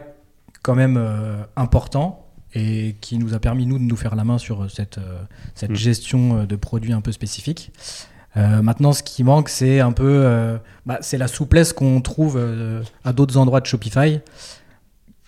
quand 0.62 0.76
même 0.76 1.00
important 1.56 2.21
et 2.54 2.96
qui 3.02 3.18
nous 3.18 3.34
a 3.34 3.40
permis 3.40 3.66
nous 3.66 3.80
de 3.80 3.84
nous 3.84 3.96
faire 3.96 4.16
la 4.16 4.24
main 4.24 4.38
sur 4.38 4.70
cette, 4.70 5.00
cette 5.56 5.72
mm. 5.72 5.76
gestion 5.76 6.44
de 6.46 6.56
produits 6.56 6.94
un 6.94 7.02
peu 7.02 7.12
spécifiques. 7.12 7.72
Euh, 8.38 8.62
maintenant, 8.62 8.94
ce 8.94 9.04
qui 9.04 9.24
manque, 9.24 9.50
c'est 9.50 9.80
un 9.80 9.92
peu, 9.92 10.22
euh, 10.24 10.58
bah, 10.86 11.00
c'est 11.02 11.18
la 11.18 11.28
souplesse 11.28 11.74
qu'on 11.74 12.02
trouve 12.02 12.38
euh, 12.38 12.82
à 13.04 13.14
d'autres 13.14 13.38
endroits 13.38 13.60
de 13.60 13.66
Shopify, 13.66 14.22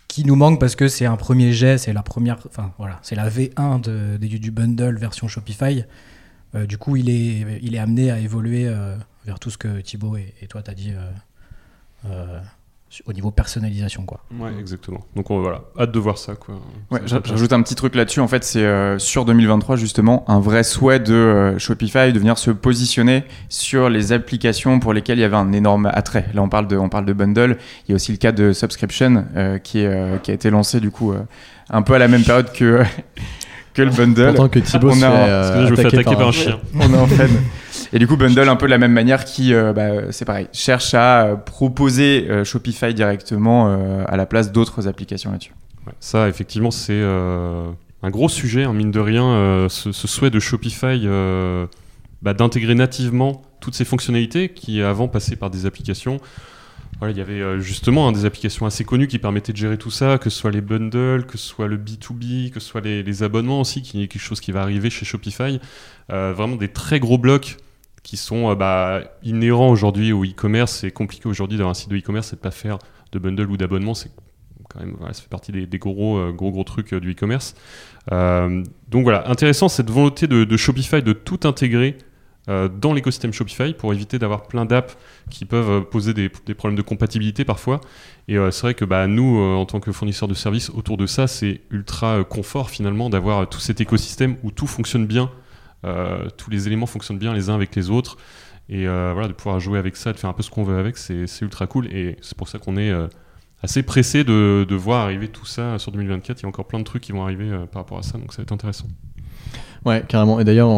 qui 0.08 0.24
nous 0.24 0.36
manque 0.36 0.60
parce 0.60 0.76
que 0.76 0.88
c'est 0.88 1.06
un 1.06 1.18
premier 1.18 1.52
jet, 1.52 1.78
c'est 1.78 1.94
la 1.94 2.04
première, 2.04 2.38
enfin 2.48 2.72
voilà, 2.78 3.00
c'est 3.02 3.16
la 3.16 3.30
V1 3.30 3.82
de, 3.82 4.18
du 4.18 4.52
bundle 4.52 4.98
version 4.98 5.28
Shopify. 5.28 5.84
du 6.54 6.78
coup, 6.78 6.96
il 6.96 7.10
est, 7.10 7.60
il 7.62 7.76
est 7.76 7.80
amené 7.80 8.12
à 8.12 8.20
évoluer 8.20 8.72
vers 9.26 9.40
tout 9.40 9.50
ce 9.50 9.58
que 9.58 9.82
Thibaut 9.82 10.16
et, 10.16 10.34
et 10.42 10.48
toi 10.48 10.62
t'as 10.62 10.76
dit 10.76 10.94
au 13.06 13.14
niveau 13.14 13.32
personnalisation 13.32 14.04
quoi. 14.04 14.24
Ouais, 14.40 14.52
exactement. 14.60 15.06
Donc 15.16 15.32
on, 15.32 15.42
voilà, 15.42 15.62
hâte 15.80 15.92
de 15.92 16.00
voir 16.00 16.18
ça 16.18 16.36
quoi. 16.36 16.56
Ouais, 16.92 17.02
j'ajoute 17.06 17.54
un 17.54 17.62
petit 17.62 17.76
truc 17.76 17.96
là-dessus 17.96 18.20
en 18.20 18.28
fait, 18.28 18.44
c'est 18.44 18.64
euh, 18.64 19.00
sur 19.00 19.26
2023 19.26 19.76
justement 19.76 20.24
un 20.28 20.40
vrai 20.40 20.64
souhait 20.64 21.00
de 21.00 21.14
euh, 21.14 21.60
Shopify 21.60 22.14
de 22.14 22.20
venir 22.20 22.38
se 22.38 22.52
positionner 22.52 23.24
sur 23.50 23.90
les 23.90 24.12
applications 24.12 24.80
pour 24.80 24.94
lesquelles 24.94 25.18
il 25.18 25.22
y 25.22 25.26
avait 25.26 25.36
un 25.36 25.52
énorme 25.54 25.90
attrait. 25.92 26.28
Là 26.34 26.42
on 26.42 26.50
parle 26.50 26.68
de 26.68 26.78
on 26.78 26.90
parle 26.90 27.06
de 27.06 27.14
bundle, 27.14 27.58
il 27.88 27.92
y 27.92 27.94
a 27.94 27.96
aussi 27.96 28.12
le 28.12 28.18
cas 28.18 28.32
de 28.32 28.54
subscription 28.54 29.26
euh, 29.36 29.58
qui 29.58 29.80
est 29.80 30.22
qui 30.22 30.32
a 30.32 30.34
été 30.34 30.50
lancé 30.50 30.80
du 30.80 30.92
coup 30.92 31.14
un 31.70 31.82
peu 31.82 31.94
à 31.94 32.00
la 32.00 32.08
même 32.08 32.24
période 32.24 32.52
que 32.52 32.84
que 33.74 33.82
le 33.82 33.92
bundle. 33.92 34.36
Pourtant 34.36 34.50
que 34.50 34.60
Thibaut 34.60 34.92
on 34.92 35.02
a, 35.02 35.66
je 35.66 35.72
me 35.72 35.76
fais 35.76 35.88
attaquer 35.88 36.16
par 36.16 36.28
un 36.28 36.32
chien. 36.32 36.60
On 36.76 36.94
est 36.94 36.98
en 36.98 37.08
fait 37.08 37.30
Et 37.96 38.00
du 38.00 38.08
coup, 38.08 38.18
Bundle, 38.18 38.50
un 38.50 38.56
peu 38.56 38.66
de 38.66 38.72
la 38.72 38.80
même 38.80 38.92
manière, 38.92 39.24
qui, 39.24 39.54
euh, 39.54 39.72
bah, 39.72 40.12
c'est 40.12 40.26
pareil, 40.26 40.48
cherche 40.52 40.96
à 40.96 41.28
euh, 41.28 41.36
proposer 41.36 42.26
euh, 42.28 42.44
Shopify 42.44 42.92
directement 42.92 43.68
à 44.08 44.18
la 44.18 44.26
place 44.26 44.52
d'autres 44.52 44.88
applications 44.88 45.32
là-dessus. 45.32 45.54
ça, 46.00 46.28
effectivement, 46.28 46.72
c'est 46.72 47.02
un 47.02 48.10
gros 48.10 48.30
sujet, 48.30 48.64
hein, 48.64 48.74
mine 48.74 48.92
de 48.92 49.00
rien, 49.00 49.68
ce, 49.70 49.92
souhait 49.92 50.32
de 50.32 50.40
Shopify 50.40 51.08
bah, 52.24 52.34
d'intégrer 52.34 52.74
nativement 52.74 53.44
toutes 53.62 53.76
ces 53.76 53.86
fonctionnalités 53.86 54.50
qui 54.50 54.82
avant 54.82 55.08
passaient 55.08 55.36
par 55.36 55.52
des 55.52 55.68
applications. 55.68 56.20
Voilà, 57.00 57.12
il 57.14 57.18
y 57.18 57.22
avait 57.22 57.60
justement 57.60 58.08
hein, 58.08 58.12
des 58.12 58.26
applications 58.26 58.66
assez 58.66 58.86
connues 58.86 59.08
qui 59.08 59.20
permettaient 59.20 59.52
de 59.52 59.58
gérer 59.58 59.78
tout 59.78 59.92
ça, 59.92 60.18
que 60.18 60.30
ce 60.30 60.38
soit 60.38 60.52
les 60.52 60.62
bundles, 60.62 61.26
que 61.26 61.38
ce 61.38 61.48
soit 61.48 61.68
le 61.68 61.78
B2B, 61.78 62.50
que 62.50 62.60
ce 62.60 62.68
soit 62.68 62.82
les, 62.82 63.24
abonnements 63.24 63.62
aussi, 63.62 63.82
qui 63.82 64.02
est 64.02 64.08
quelque 64.08 64.22
chose 64.22 64.40
qui 64.40 64.52
va 64.52 64.62
arriver 64.62 64.90
chez 64.90 65.06
Shopify. 65.06 65.60
Vraiment 66.10 66.56
des 66.56 66.70
très 66.70 67.00
gros 67.00 67.20
blocs 67.20 67.58
qui 68.04 68.18
sont 68.18 68.52
euh, 68.52 68.56
bah, 68.56 69.02
inhérents 69.24 69.70
aujourd'hui 69.70 70.12
au 70.12 70.24
e-commerce. 70.24 70.80
C'est 70.82 70.92
compliqué 70.92 71.28
aujourd'hui 71.28 71.58
d'avoir 71.58 71.72
un 71.72 71.74
site 71.74 71.90
de 71.90 71.98
e-commerce 71.98 72.34
et 72.34 72.36
de 72.36 72.42
pas 72.42 72.52
faire 72.52 72.78
de 73.12 73.20
bundle 73.20 73.50
ou 73.50 73.58
d'abonnement. 73.58 73.94
C'est 73.94 74.12
quand 74.70 74.82
même, 74.82 74.98
ça 75.12 75.22
fait 75.22 75.30
partie 75.30 75.52
des, 75.52 75.80
gros, 75.80 76.18
euh, 76.18 76.32
gros, 76.32 76.52
gros 76.52 76.64
trucs 76.64 76.94
euh, 76.94 77.00
du 77.00 77.12
e-commerce. 77.12 77.56
Donc 78.10 79.04
voilà, 79.04 79.30
intéressant 79.30 79.70
cette 79.70 79.90
volonté 79.90 80.28
de, 80.28 80.58
Shopify 80.58 81.02
de 81.02 81.14
tout 81.14 81.40
intégrer 81.46 81.98
dans 82.48 82.92
l'écosystème 82.94 83.32
Shopify 83.32 83.74
pour 83.74 83.94
éviter 83.94 84.20
d'avoir 84.20 84.44
plein 84.48 84.66
d'apps 84.66 84.98
qui 85.30 85.46
peuvent 85.46 85.86
poser 85.86 86.14
des, 86.14 86.28
problèmes 86.28 86.76
de 86.76 86.82
compatibilité 86.82 87.46
parfois. 87.46 87.80
Et 88.28 88.36
c'est 88.52 88.62
vrai 88.62 88.74
que 88.74 88.84
bah, 88.84 89.08
nous, 89.08 89.40
en 89.40 89.66
tant 89.66 89.80
que 89.80 89.94
fournisseurs 89.94 90.28
de 90.28 90.34
services, 90.34 90.70
autour 90.70 90.98
de 90.98 91.06
ça, 91.06 91.28
c'est 91.28 91.62
ultra 91.72 92.26
confort 92.26 92.70
finalement 92.70 93.10
d'avoir 93.10 93.48
tout 93.48 93.62
cet 93.62 93.80
écosystème 93.80 94.36
où 94.44 94.52
tout 94.52 94.68
fonctionne 94.68 95.08
bien, 95.08 95.32
tous 96.38 96.50
les 96.50 96.68
éléments 96.68 96.86
fonctionnent 96.86 97.20
bien 97.20 97.34
les 97.34 97.50
uns 97.50 97.56
avec 97.56 97.76
les 97.76 97.90
autres. 97.90 98.18
Et 98.70 98.88
euh, 98.88 99.12
voilà, 99.14 99.28
de 99.28 99.34
pouvoir 99.34 99.60
jouer 99.60 99.78
avec 99.78 99.96
ça, 99.96 100.14
de 100.14 100.18
faire 100.18 100.30
un 100.30 100.34
peu 100.34 100.44
ce 100.44 100.50
qu'on 100.50 100.64
veut 100.64 100.78
avec, 100.78 100.98
c'est 100.98 101.26
ultra 101.42 101.68
cool. 101.68 101.88
Et 101.88 102.18
c'est 102.22 102.38
pour 102.38 102.48
ça 102.48 102.60
qu'on 102.60 102.78
est 102.78 102.92
euh, 102.92 103.08
assez 103.62 103.84
pressé 103.84 104.24
de, 104.24 104.76
voir 104.76 105.02
arriver 105.02 105.28
tout 105.28 105.46
ça 105.46 105.78
sur 105.80 105.92
2024. 105.92 106.40
Il 106.40 106.44
y 106.44 106.46
a 106.46 106.50
encore 106.50 106.68
plein 106.68 106.80
de 106.80 106.84
trucs 106.84 107.04
qui 107.04 107.12
vont 107.12 107.24
arriver 107.24 107.50
euh, 107.50 107.66
par 107.66 107.82
rapport 107.82 107.98
à 107.98 108.04
ça, 108.04 108.18
donc 108.18 108.32
ça 108.32 108.38
va 108.38 108.44
être 108.44 108.52
intéressant. 108.52 108.88
Ouais, 109.86 110.04
carrément. 110.08 110.40
Et 110.40 110.46
d'ailleurs, 110.46 110.70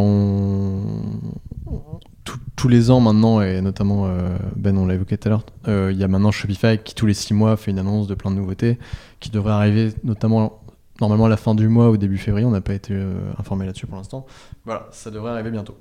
tous- 2.56 2.68
les 2.68 2.90
ans 2.90 3.00
maintenant, 3.00 3.42
et 3.42 3.62
notamment 3.62 4.08
euh, 4.08 4.36
Ben, 4.56 4.76
on 4.76 4.88
l'a 4.88 4.96
évoqué 4.96 5.20
tout 5.20 5.28
à 5.28 5.30
l'heure, 5.30 5.46
euh, 5.68 5.92
il 5.92 6.00
y 6.00 6.04
a 6.04 6.08
maintenant 6.08 6.32
Shopify 6.32 6.80
qui 6.84 6.96
tous 6.96 7.06
les 7.06 7.14
six 7.14 7.36
mois 7.36 7.56
fait 7.58 7.70
une 7.70 7.78
annonce 7.78 8.08
de 8.08 8.16
plein 8.16 8.32
de 8.32 8.38
nouveautés 8.38 8.80
qui 9.20 9.30
devraient 9.30 9.54
arriver 9.54 9.94
notamment 10.04 10.64
normalement 11.02 11.26
à 11.26 11.30
la 11.30 11.38
fin 11.38 11.56
du 11.56 11.68
mois 11.68 11.90
ou 11.90 11.98
début 11.98 12.18
février. 12.18 12.46
On 12.46 12.52
n'a 12.52 12.62
pas 12.62 12.74
été 12.74 12.94
euh, 12.94 13.14
informé 13.40 13.66
là-dessus 13.66 13.88
pour 13.88 13.98
l'instant. 13.98 14.26
Voilà, 14.66 14.88
ça 14.92 15.12
devrait 15.12 15.32
arriver 15.32 15.52
bientôt. 15.52 15.78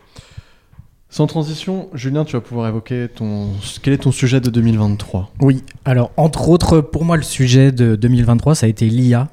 Sans 1.09 1.27
transition, 1.27 1.89
Julien, 1.95 2.25
tu 2.25 2.33
vas 2.33 2.41
pouvoir 2.41 2.69
évoquer 2.69 3.09
ton. 3.09 3.51
Quel 3.83 3.95
est 3.95 3.99
ton 3.99 4.11
sujet 4.11 4.41
de 4.41 4.51
2023 4.51 5.31
Oui, 5.41 5.63
alors 5.85 6.11
entre 6.17 6.49
autres, 6.49 6.81
pour 6.81 7.05
moi, 7.05 7.17
le 7.17 7.23
sujet 7.23 7.71
de 7.71 7.95
2023, 7.95 8.57
ça 8.57 8.67
a 8.67 8.69
été 8.69 8.87
l'IA. 8.89 9.29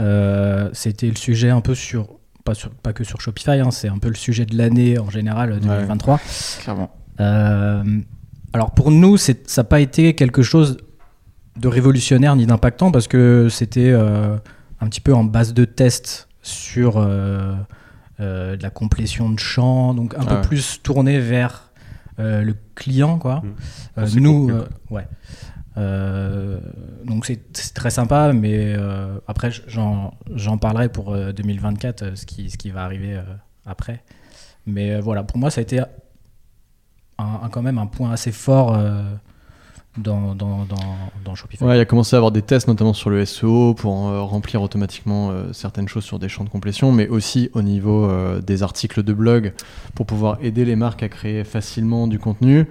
Euh, 0.00 0.70
C'était 0.72 1.08
le 1.08 1.16
sujet 1.16 1.50
un 1.50 1.60
peu 1.60 1.74
sur 1.74 2.06
pas, 2.44 2.54
sur, 2.54 2.70
pas 2.70 2.92
que 2.92 3.04
sur 3.04 3.20
Shopify, 3.20 3.52
hein, 3.52 3.70
c'est 3.70 3.88
un 3.88 3.98
peu 3.98 4.08
le 4.08 4.14
sujet 4.14 4.44
de 4.44 4.56
l'année 4.56 4.98
en 4.98 5.10
général 5.10 5.58
2023. 5.60 6.20
Clairement. 6.62 6.90
Euh, 7.20 7.82
alors 8.52 8.70
pour 8.72 8.90
nous, 8.90 9.16
ça 9.16 9.32
n'a 9.56 9.64
pas 9.64 9.80
été 9.80 10.14
quelque 10.14 10.42
chose 10.42 10.76
de 11.56 11.68
révolutionnaire 11.68 12.36
ni 12.36 12.46
d'impactant 12.46 12.90
parce 12.90 13.08
que 13.08 13.48
c'était 13.50 13.90
euh, 13.90 14.36
un 14.84 14.88
petit 14.88 15.00
peu 15.00 15.14
en 15.14 15.24
base 15.24 15.54
de 15.54 15.64
test 15.64 16.28
sur 16.42 16.98
euh, 16.98 17.54
euh, 18.20 18.56
de 18.56 18.62
la 18.62 18.70
complétion 18.70 19.30
de 19.30 19.38
champs, 19.38 19.94
donc 19.94 20.14
un 20.14 20.18
Ah 20.22 20.26
peu 20.26 20.34
ouais. 20.36 20.40
plus 20.42 20.80
tourné 20.82 21.18
vers 21.18 21.70
euh, 22.18 22.42
le 22.42 22.54
client, 22.74 23.18
quoi. 23.18 23.42
Mmh. 23.96 24.04
Nous, 24.20 24.50
ouais. 24.90 25.06
Donc 27.04 27.26
c'est 27.26 27.72
très 27.74 27.90
sympa, 27.90 28.32
mais 28.32 28.74
après 29.26 29.50
j'en 29.66 30.58
parlerai 30.60 30.88
pour 30.88 31.12
euh, 31.12 31.32
2024, 31.32 32.02
euh, 32.02 32.14
ce 32.14 32.26
qui, 32.26 32.50
ce 32.50 32.56
qui 32.56 32.70
va 32.70 32.84
arriver 32.84 33.20
après. 33.66 34.02
Mais 34.66 35.00
voilà, 35.00 35.22
pour 35.24 35.38
moi 35.38 35.50
ça 35.50 35.60
a 35.60 35.62
été 35.62 35.80
un, 35.80 35.86
un- 37.18 37.48
quand 37.50 37.62
même 37.62 37.78
un 37.78 37.86
point 37.86 38.12
assez 38.12 38.32
fort 38.32 38.78
dans, 39.96 40.34
dans, 40.34 40.64
dans, 40.64 40.96
dans 41.24 41.34
Shopify. 41.34 41.62
Ouais, 41.64 41.76
il 41.76 41.80
a 41.80 41.84
commencé 41.84 42.16
à 42.16 42.18
avoir 42.18 42.32
des 42.32 42.42
tests, 42.42 42.68
notamment 42.68 42.94
sur 42.94 43.10
le 43.10 43.24
SEO, 43.24 43.74
pour 43.74 44.08
euh, 44.08 44.22
remplir 44.22 44.62
automatiquement 44.62 45.30
euh, 45.30 45.52
certaines 45.52 45.88
choses 45.88 46.04
sur 46.04 46.18
des 46.18 46.28
champs 46.28 46.44
de 46.44 46.48
complétion, 46.48 46.92
mais 46.92 47.08
aussi 47.08 47.50
au 47.54 47.62
niveau 47.62 48.04
euh, 48.04 48.40
des 48.40 48.62
articles 48.62 49.02
de 49.02 49.12
blog, 49.12 49.52
pour 49.94 50.06
pouvoir 50.06 50.38
aider 50.42 50.64
les 50.64 50.76
marques 50.76 51.02
à 51.02 51.08
créer 51.08 51.44
facilement 51.44 52.06
du 52.06 52.18
contenu. 52.18 52.66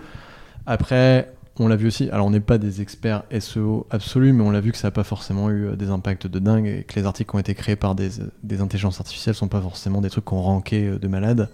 Après, 0.65 1.33
on 1.59 1.67
l'a 1.67 1.75
vu 1.75 1.87
aussi, 1.87 2.09
alors 2.09 2.25
on 2.25 2.31
n'est 2.31 2.39
pas 2.39 2.57
des 2.57 2.81
experts 2.81 3.23
SEO 3.39 3.85
absolus, 3.91 4.33
mais 4.33 4.43
on 4.43 4.49
l'a 4.49 4.61
vu 4.61 4.71
que 4.71 4.77
ça 4.77 4.87
n'a 4.87 4.91
pas 4.91 5.03
forcément 5.03 5.49
eu 5.49 5.67
euh, 5.67 5.75
des 5.75 5.89
impacts 5.89 6.25
de 6.25 6.39
dingue, 6.39 6.65
et 6.65 6.83
que 6.83 6.95
les 6.95 7.05
articles 7.05 7.29
qui 7.29 7.35
ont 7.35 7.39
été 7.39 7.53
créés 7.53 7.75
par 7.75 7.93
des, 7.93 8.09
des 8.41 8.61
intelligences 8.61 8.99
artificielles 8.99 9.35
sont 9.35 9.47
pas 9.47 9.61
forcément 9.61 10.01
des 10.01 10.09
trucs 10.09 10.25
qui 10.25 10.33
ont 10.33 10.41
ranké 10.41 10.87
euh, 10.87 10.99
de 10.99 11.07
malade. 11.07 11.49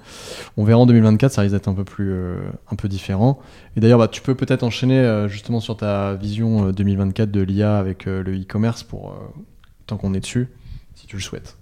On 0.56 0.64
verra 0.64 0.80
en 0.80 0.86
2024, 0.86 1.32
ça 1.32 1.42
risque 1.42 1.54
d'être 1.54 1.68
un 1.68 1.74
peu 1.74 1.84
plus 1.84 2.12
euh, 2.12 2.38
un 2.72 2.76
peu 2.76 2.88
différent. 2.88 3.40
Et 3.76 3.82
d'ailleurs, 3.82 4.00
bah, 4.00 4.08
tu 4.08 4.22
peux 4.22 4.36
peut-être 4.36 4.64
enchaîner 4.64 5.00
euh, 5.00 5.28
justement 5.28 5.60
sur 5.60 5.78
ta 5.78 6.16
vision 6.16 6.68
euh, 6.68 6.72
2024 6.72 7.32
de 7.32 7.42
l'IA 7.42 7.78
avec 7.78 8.08
euh, 8.08 8.24
le 8.24 8.36
e-commerce 8.40 8.84
pour 8.84 9.10
euh, 9.10 9.14
tant 9.86 9.98
qu'on 9.98 10.14
est 10.14 10.20
dessus, 10.20 10.48
si 10.96 11.08
tu 11.08 11.16
le 11.16 11.22
souhaites. 11.22 11.58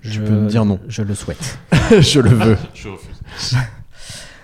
Je, 0.00 0.20
peux 0.20 0.30
me 0.30 0.48
dire 0.48 0.64
non. 0.64 0.80
Je 0.88 1.02
le 1.02 1.14
souhaite. 1.14 1.58
je 2.00 2.20
le 2.20 2.30
veux. 2.30 2.56
Je 2.74 2.88
refuse. 2.88 3.56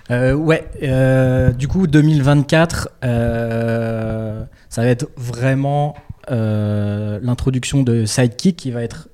Euh, 0.09 0.33
ouais, 0.33 0.65
euh, 0.83 1.51
du 1.51 1.67
coup 1.67 1.87
2024, 1.87 2.89
euh, 3.03 4.45
ça 4.69 4.81
va 4.81 4.87
être 4.87 5.09
vraiment 5.17 5.95
l'introduction 6.29 7.83
de 7.83 8.03
Sidekick 8.03 8.57
qui 8.57 8.71
va 8.71 8.83
être 8.83 9.07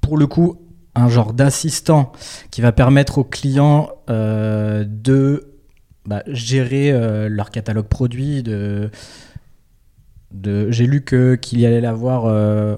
pour 0.00 0.16
le 0.16 0.28
coup 0.28 0.60
un 0.94 1.08
genre 1.08 1.32
d'assistant 1.32 2.12
qui 2.52 2.60
va 2.60 2.70
permettre 2.70 3.18
aux 3.18 3.24
clients 3.24 3.90
de 4.06 5.48
bah, 6.04 6.22
gérer 6.28 7.28
leur 7.28 7.50
catalogue 7.50 7.88
produit, 7.88 8.44
de, 8.44 8.90
j'ai 10.70 10.86
lu 10.86 11.04
qu'il 11.04 11.58
y 11.58 11.66
allait 11.66 11.80
l'avoir 11.80 12.26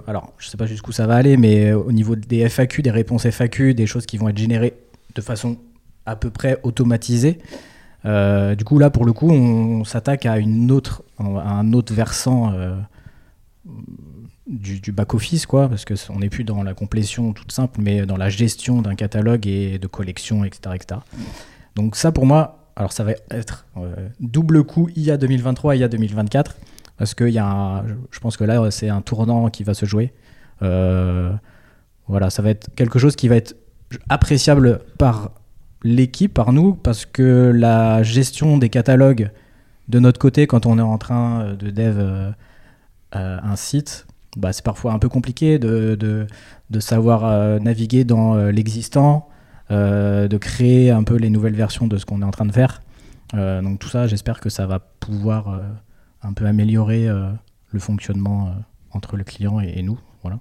alors 0.09 0.33
je 0.38 0.49
sais 0.49 0.57
pas 0.57 0.64
jusqu'où 0.64 0.93
ça 0.93 1.07
va 1.07 1.17
aller 1.17 1.37
mais 1.37 1.75
au 1.75 1.93
niveau 1.93 2.17
des 2.17 2.49
FAQ 2.49 2.81
des 2.81 2.90
réponses 2.90 3.26
FAQ 3.26 3.75
des 3.75 3.87
choses 3.87 4.07
qui 4.07 4.17
vont 4.17 4.31
être 4.31 4.38
générées 4.38 4.73
de 5.14 5.21
façon 5.21 5.59
à 6.08 6.16
peu 6.16 6.30
près 6.30 6.58
automatisée 6.62 7.38
Euh, 8.04 8.54
du 8.54 8.64
coup 8.64 8.78
là 8.78 8.90
pour 8.90 9.04
le 9.04 9.12
coup 9.12 9.28
on, 9.30 9.84
s'attaque 9.84 10.24
à 10.24 10.38
une 10.38 10.70
autre 10.70 11.02
un 11.18 11.72
autre 11.72 11.92
versant 11.92 12.52
euh, 12.52 12.76
du, 14.46 14.92
back 14.92 15.14
office 15.14 15.46
quoi 15.46 15.68
parce 15.68 15.84
que 15.84 15.96
c- 15.96 16.10
on 16.14 16.20
n'est 16.20 16.30
plus 16.30 16.44
dans 16.44 16.62
la 16.62 16.74
complétion 16.74 17.32
toute 17.32 17.50
simple 17.52 17.80
mais 17.82 18.06
dans 18.06 18.16
la 18.16 18.28
gestion 18.28 18.80
d'un 18.82 18.94
catalogue 18.94 19.46
et 19.48 19.78
de 19.78 19.86
collection 19.88 20.44
etc 20.44 20.76
etc 20.76 21.00
donc 21.74 21.96
ça 21.96 22.12
pour 22.12 22.24
moi 22.24 22.70
alors 22.76 22.92
ça 22.92 23.02
va 23.04 23.12
être 23.30 23.66
euh, 23.76 24.08
double 24.20 24.62
coup 24.64 24.88
IA 24.96 25.16
2023 25.16 25.74
IA 25.76 25.88
2024 25.88 26.56
parce 26.96 27.14
que 27.14 27.24
y 27.24 27.38
a 27.38 27.84
je- 28.12 28.20
pense 28.20 28.36
que 28.36 28.44
là 28.44 28.70
c'est 28.70 28.88
un 28.88 29.02
tournant 29.02 29.50
qui 29.50 29.64
va 29.64 29.74
se 29.74 29.86
jouer. 29.86 30.12
Voilà 30.60 32.30
ça 32.30 32.42
va 32.42 32.50
être 32.50 32.68
quelque 32.74 32.98
chose 32.98 33.16
qui 33.16 33.28
va 33.28 33.36
être 33.36 33.54
appréciable 34.08 34.80
par 34.98 35.30
l'équipe, 35.82 36.32
par 36.32 36.52
nous, 36.52 36.75
parce 36.75 37.06
que 37.06 37.52
la 37.54 38.02
gestion 38.02 38.58
des 38.58 38.68
catalogues 38.68 39.30
de 39.88 39.99
notre 39.99 40.20
côté, 40.20 40.47
quand 40.47 40.66
on 40.66 40.78
est 40.78 40.82
en 40.82 40.99
train 40.99 41.40
euh, 41.40 41.56
de 41.56 41.70
dev 41.70 41.97
euh, 41.99 42.30
euh, 43.14 43.38
un 43.42 43.56
site, 43.56 44.06
bah, 44.37 44.52
c'est 44.52 44.64
parfois 44.64 44.92
un 44.92 44.99
peu 44.99 45.08
compliqué 45.08 45.58
de, 45.58 46.26
savoir 46.78 47.61
naviguer 47.61 48.04
dans 48.04 48.37
l'existant, 48.37 49.28
de 49.70 50.37
créer 50.37 50.90
un 50.90 51.02
peu 51.02 51.16
les 51.16 51.30
nouvelles 51.30 51.54
versions 51.54 51.88
de 51.88 51.97
ce 51.97 52.04
qu'on 52.04 52.20
est 52.20 52.26
en 52.26 52.30
train 52.30 52.44
de 52.44 52.52
faire. 52.52 52.82
Donc 53.32 53.78
tout 53.78 53.88
ça, 53.88 54.06
j'espère 54.06 54.38
que 54.38 54.50
ça 54.50 54.66
va 54.66 54.78
pouvoir 54.78 55.61
un 56.23 56.32
peu 56.35 56.44
améliorer 56.44 57.08
le 57.08 57.78
fonctionnement 57.80 58.54
entre 58.92 59.16
le 59.16 59.25
client 59.25 59.61
et, 59.61 59.73
et 59.76 59.82
nous. 59.82 59.99
Voilà. 60.23 60.38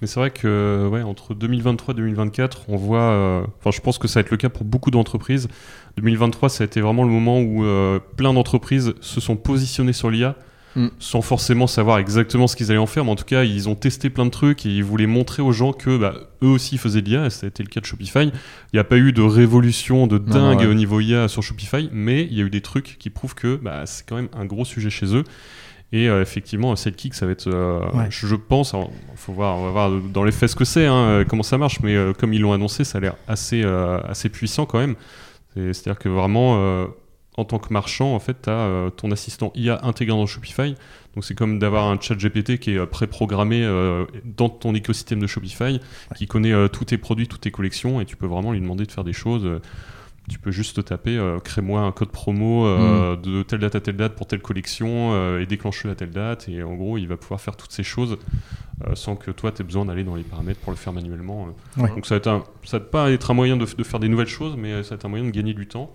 Mais 0.00 0.06
c'est 0.06 0.20
vrai 0.20 0.30
que 0.30 0.88
ouais, 0.90 1.02
entre 1.02 1.34
2023 1.34 1.92
et 1.94 1.96
2024, 1.96 2.66
on 2.68 2.76
voit. 2.76 3.00
euh, 3.00 3.42
Enfin, 3.58 3.70
je 3.72 3.80
pense 3.80 3.98
que 3.98 4.06
ça 4.06 4.20
va 4.20 4.24
être 4.24 4.30
le 4.30 4.36
cas 4.36 4.48
pour 4.48 4.64
beaucoup 4.64 4.90
d'entreprises. 4.90 5.48
2023, 5.96 6.48
ça 6.48 6.64
a 6.64 6.66
été 6.66 6.80
vraiment 6.80 7.02
le 7.02 7.10
moment 7.10 7.40
où 7.40 7.64
euh, 7.64 7.98
plein 8.16 8.32
d'entreprises 8.32 8.94
se 9.00 9.20
sont 9.20 9.36
positionnées 9.36 9.92
sur 9.92 10.10
l'IA. 10.10 10.36
Mm. 10.76 10.88
Sans 10.98 11.22
forcément 11.22 11.66
savoir 11.66 11.98
exactement 11.98 12.46
ce 12.46 12.54
qu'ils 12.54 12.70
allaient 12.70 12.78
en 12.78 12.86
faire, 12.86 13.04
mais 13.04 13.10
en 13.10 13.16
tout 13.16 13.24
cas, 13.24 13.42
ils 13.42 13.68
ont 13.70 13.74
testé 13.74 14.10
plein 14.10 14.26
de 14.26 14.30
trucs 14.30 14.66
et 14.66 14.68
ils 14.68 14.84
voulaient 14.84 15.06
montrer 15.06 15.42
aux 15.42 15.50
gens 15.50 15.72
que 15.72 15.96
bah, 15.96 16.14
eux 16.42 16.48
aussi 16.48 16.76
faisaient 16.76 17.00
de 17.00 17.08
l'IA, 17.08 17.26
et 17.26 17.30
ça 17.30 17.46
a 17.46 17.48
été 17.48 17.62
le 17.62 17.70
cas 17.70 17.80
de 17.80 17.86
Shopify. 17.86 18.24
Il 18.24 18.32
n'y 18.74 18.78
a 18.78 18.84
pas 18.84 18.98
eu 18.98 19.12
de 19.12 19.22
révolution 19.22 20.06
de 20.06 20.18
Non, 20.18 20.24
dingue 20.26 20.58
ouais. 20.60 20.66
au 20.66 20.74
niveau 20.74 21.00
IA 21.00 21.26
sur 21.26 21.42
Shopify, 21.42 21.88
mais 21.90 22.22
il 22.24 22.34
y 22.34 22.42
a 22.42 22.44
eu 22.44 22.50
des 22.50 22.60
trucs 22.60 22.96
qui 22.98 23.08
prouvent 23.10 23.34
que 23.34 23.56
bah, 23.56 23.86
c'est 23.86 24.06
quand 24.06 24.16
même 24.16 24.28
un 24.38 24.44
gros 24.44 24.66
sujet 24.66 24.90
chez 24.90 25.06
eux. 25.16 25.24
Et 25.92 26.08
euh, 26.08 26.20
effectivement, 26.20 26.76
Sidekick, 26.76 27.14
ça 27.14 27.24
va 27.26 27.32
être, 27.32 27.46
euh, 27.46 27.80
Ouais. 27.94 28.06
je, 28.10 28.34
pense, 28.34 28.74
alors, 28.74 28.90
faut 29.16 29.32
voir, 29.32 29.56
on 29.56 29.64
va 29.64 29.70
voir 29.70 29.90
dans 29.90 30.22
les 30.24 30.32
faits 30.32 30.50
ce 30.50 30.56
que 30.56 30.64
c'est, 30.66 30.84
hein, 30.86 30.94
euh, 30.94 31.24
comment 31.24 31.42
ça 31.42 31.56
marche, 31.56 31.80
mais 31.80 31.96
comme 32.18 32.34
ils 32.34 32.40
l'ont 32.42 32.52
annoncé, 32.52 32.84
ça 32.84 32.98
a 32.98 33.00
l'air 33.00 33.14
assez, 33.26 33.62
assez 33.64 34.28
puissant 34.28 34.66
quand 34.66 34.78
même. 34.78 34.96
C'est- 35.54 35.72
C'est-à-dire 35.72 35.98
que 35.98 36.08
vraiment, 36.10 36.86
en 37.38 37.44
tant 37.44 37.58
que 37.58 37.72
marchand, 37.72 38.14
en 38.14 38.18
fait, 38.18 38.36
tu 38.42 38.50
as 38.50 38.90
ton 38.96 39.10
assistant 39.12 39.50
IA 39.54 39.80
intégré 39.84 40.14
dans 40.16 40.26
Shopify. 40.26 40.74
Donc 41.14 41.24
c'est 41.24 41.34
comme 41.34 41.58
d'avoir 41.58 41.86
un 41.88 41.98
chat 42.00 42.14
GPT 42.16 42.58
qui 42.58 42.72
est 42.74 42.78
euh, 42.78 42.86
préprogrammé 42.86 43.64
euh, 43.64 44.04
dans 44.24 44.48
ton 44.48 44.72
écosystème 44.74 45.18
de 45.20 45.26
Shopify, 45.26 45.80
qui 46.16 46.26
connaît 46.28 46.68
tous 46.68 46.84
tes 46.84 46.98
produits, 46.98 47.26
toutes 47.26 47.40
tes 47.40 47.50
collections, 47.50 48.00
et 48.00 48.04
tu 48.04 48.14
peux 48.16 48.26
vraiment 48.26 48.52
lui 48.52 48.60
demander 48.60 48.84
de 48.84 48.92
faire 48.92 49.04
des 49.04 49.12
choses. 49.14 49.48
Tu 50.28 50.38
peux 50.38 50.50
juste 50.50 50.84
taper 50.84 51.16
euh, 51.16 51.38
crée-moi 51.40 51.80
un 51.80 51.92
code 51.92 52.10
promo 52.10 52.66
euh, 52.66 53.16
Mm. 53.16 53.22
de 53.22 53.42
telle 53.42 53.60
date 53.60 53.74
à 53.74 53.80
telle 53.80 53.96
date 53.96 54.14
pour 54.14 54.26
telle 54.26 54.40
collection 54.42 55.12
euh, 55.14 55.40
et 55.40 55.46
déclenche-le 55.46 55.90
à 55.90 55.94
telle 55.94 56.10
date. 56.10 56.48
Et 56.48 56.62
en 56.62 56.74
gros, 56.74 56.98
il 56.98 57.06
va 57.08 57.16
pouvoir 57.16 57.40
faire 57.40 57.56
toutes 57.56 57.72
ces 57.72 57.82
choses 57.82 58.18
sans 58.94 59.16
que 59.16 59.30
toi, 59.32 59.50
tu 59.50 59.62
aies 59.62 59.64
besoin 59.64 59.84
d'aller 59.86 60.04
dans 60.04 60.14
les 60.14 60.22
paramètres 60.22 60.60
pour 60.60 60.70
le 60.70 60.76
faire 60.76 60.92
manuellement. 60.92 61.48
Ouais. 61.76 61.88
Donc 61.88 62.06
ça 62.06 62.14
va, 62.14 62.18
être 62.18 62.28
un- 62.28 62.44
ça 62.64 62.78
va 62.78 62.84
pas 62.84 63.10
être 63.10 63.30
un 63.30 63.34
moyen 63.34 63.56
de, 63.56 63.66
faire 63.66 63.98
des 63.98 64.08
nouvelles 64.08 64.28
choses, 64.28 64.54
mais 64.56 64.82
ça 64.84 64.90
va 64.90 64.94
être 64.96 65.04
un 65.04 65.08
moyen 65.08 65.24
de 65.24 65.30
gagner 65.30 65.54
du 65.54 65.66
temps. 65.66 65.90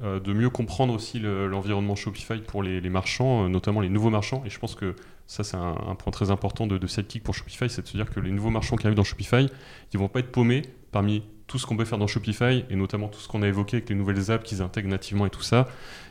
de 0.00 0.32
mieux 0.32 0.48
comprendre 0.48 0.94
aussi 0.94 1.18
le- 1.18 1.48
l'environnement 1.48 1.96
Shopify 1.96 2.38
pour 2.38 2.62
les, 2.62 2.80
les 2.80 2.88
marchands, 2.90 3.48
notamment 3.48 3.80
les 3.80 3.88
nouveaux 3.88 4.10
marchands. 4.10 4.44
Et 4.46 4.50
je 4.50 4.56
pense 4.60 4.76
que 4.76 4.94
ça, 5.26 5.42
c'est 5.42 5.56
un, 5.56 5.74
un 5.88 5.96
point 5.96 6.12
très 6.12 6.30
important 6.30 6.68
de, 6.68 6.78
de 6.78 6.86
Sidekick 6.86 7.24
pour 7.24 7.34
Shopify, 7.34 7.68
c'est 7.68 7.82
de 7.82 7.88
se 7.88 7.96
dire 7.96 8.08
que 8.08 8.20
les 8.20 8.30
nouveaux 8.30 8.50
marchands 8.50 8.76
qui 8.76 8.86
arrivent 8.86 8.96
dans 8.96 9.02
Shopify, 9.02 9.48
ils 9.92 9.98
vont 9.98 10.06
pas 10.06 10.20
être 10.20 10.30
paumés 10.30 10.62
parmi 10.92 11.24
tout 11.48 11.58
ce 11.58 11.66
qu'on 11.66 11.76
peut 11.76 11.84
faire 11.84 11.98
dans 11.98 12.06
Shopify 12.06 12.64
et 12.70 12.76
notamment 12.76 13.08
tout 13.08 13.18
ce 13.18 13.26
qu'on 13.26 13.42
a 13.42 13.48
évoqué 13.48 13.78
avec 13.78 13.88
les 13.88 13.96
nouvelles 13.96 14.30
apps 14.30 14.46
qu'ils 14.46 14.62
intègrent 14.62 14.90
nativement 14.90 15.26
et 15.26 15.30
tout 15.30 15.42
ça. 15.42 15.66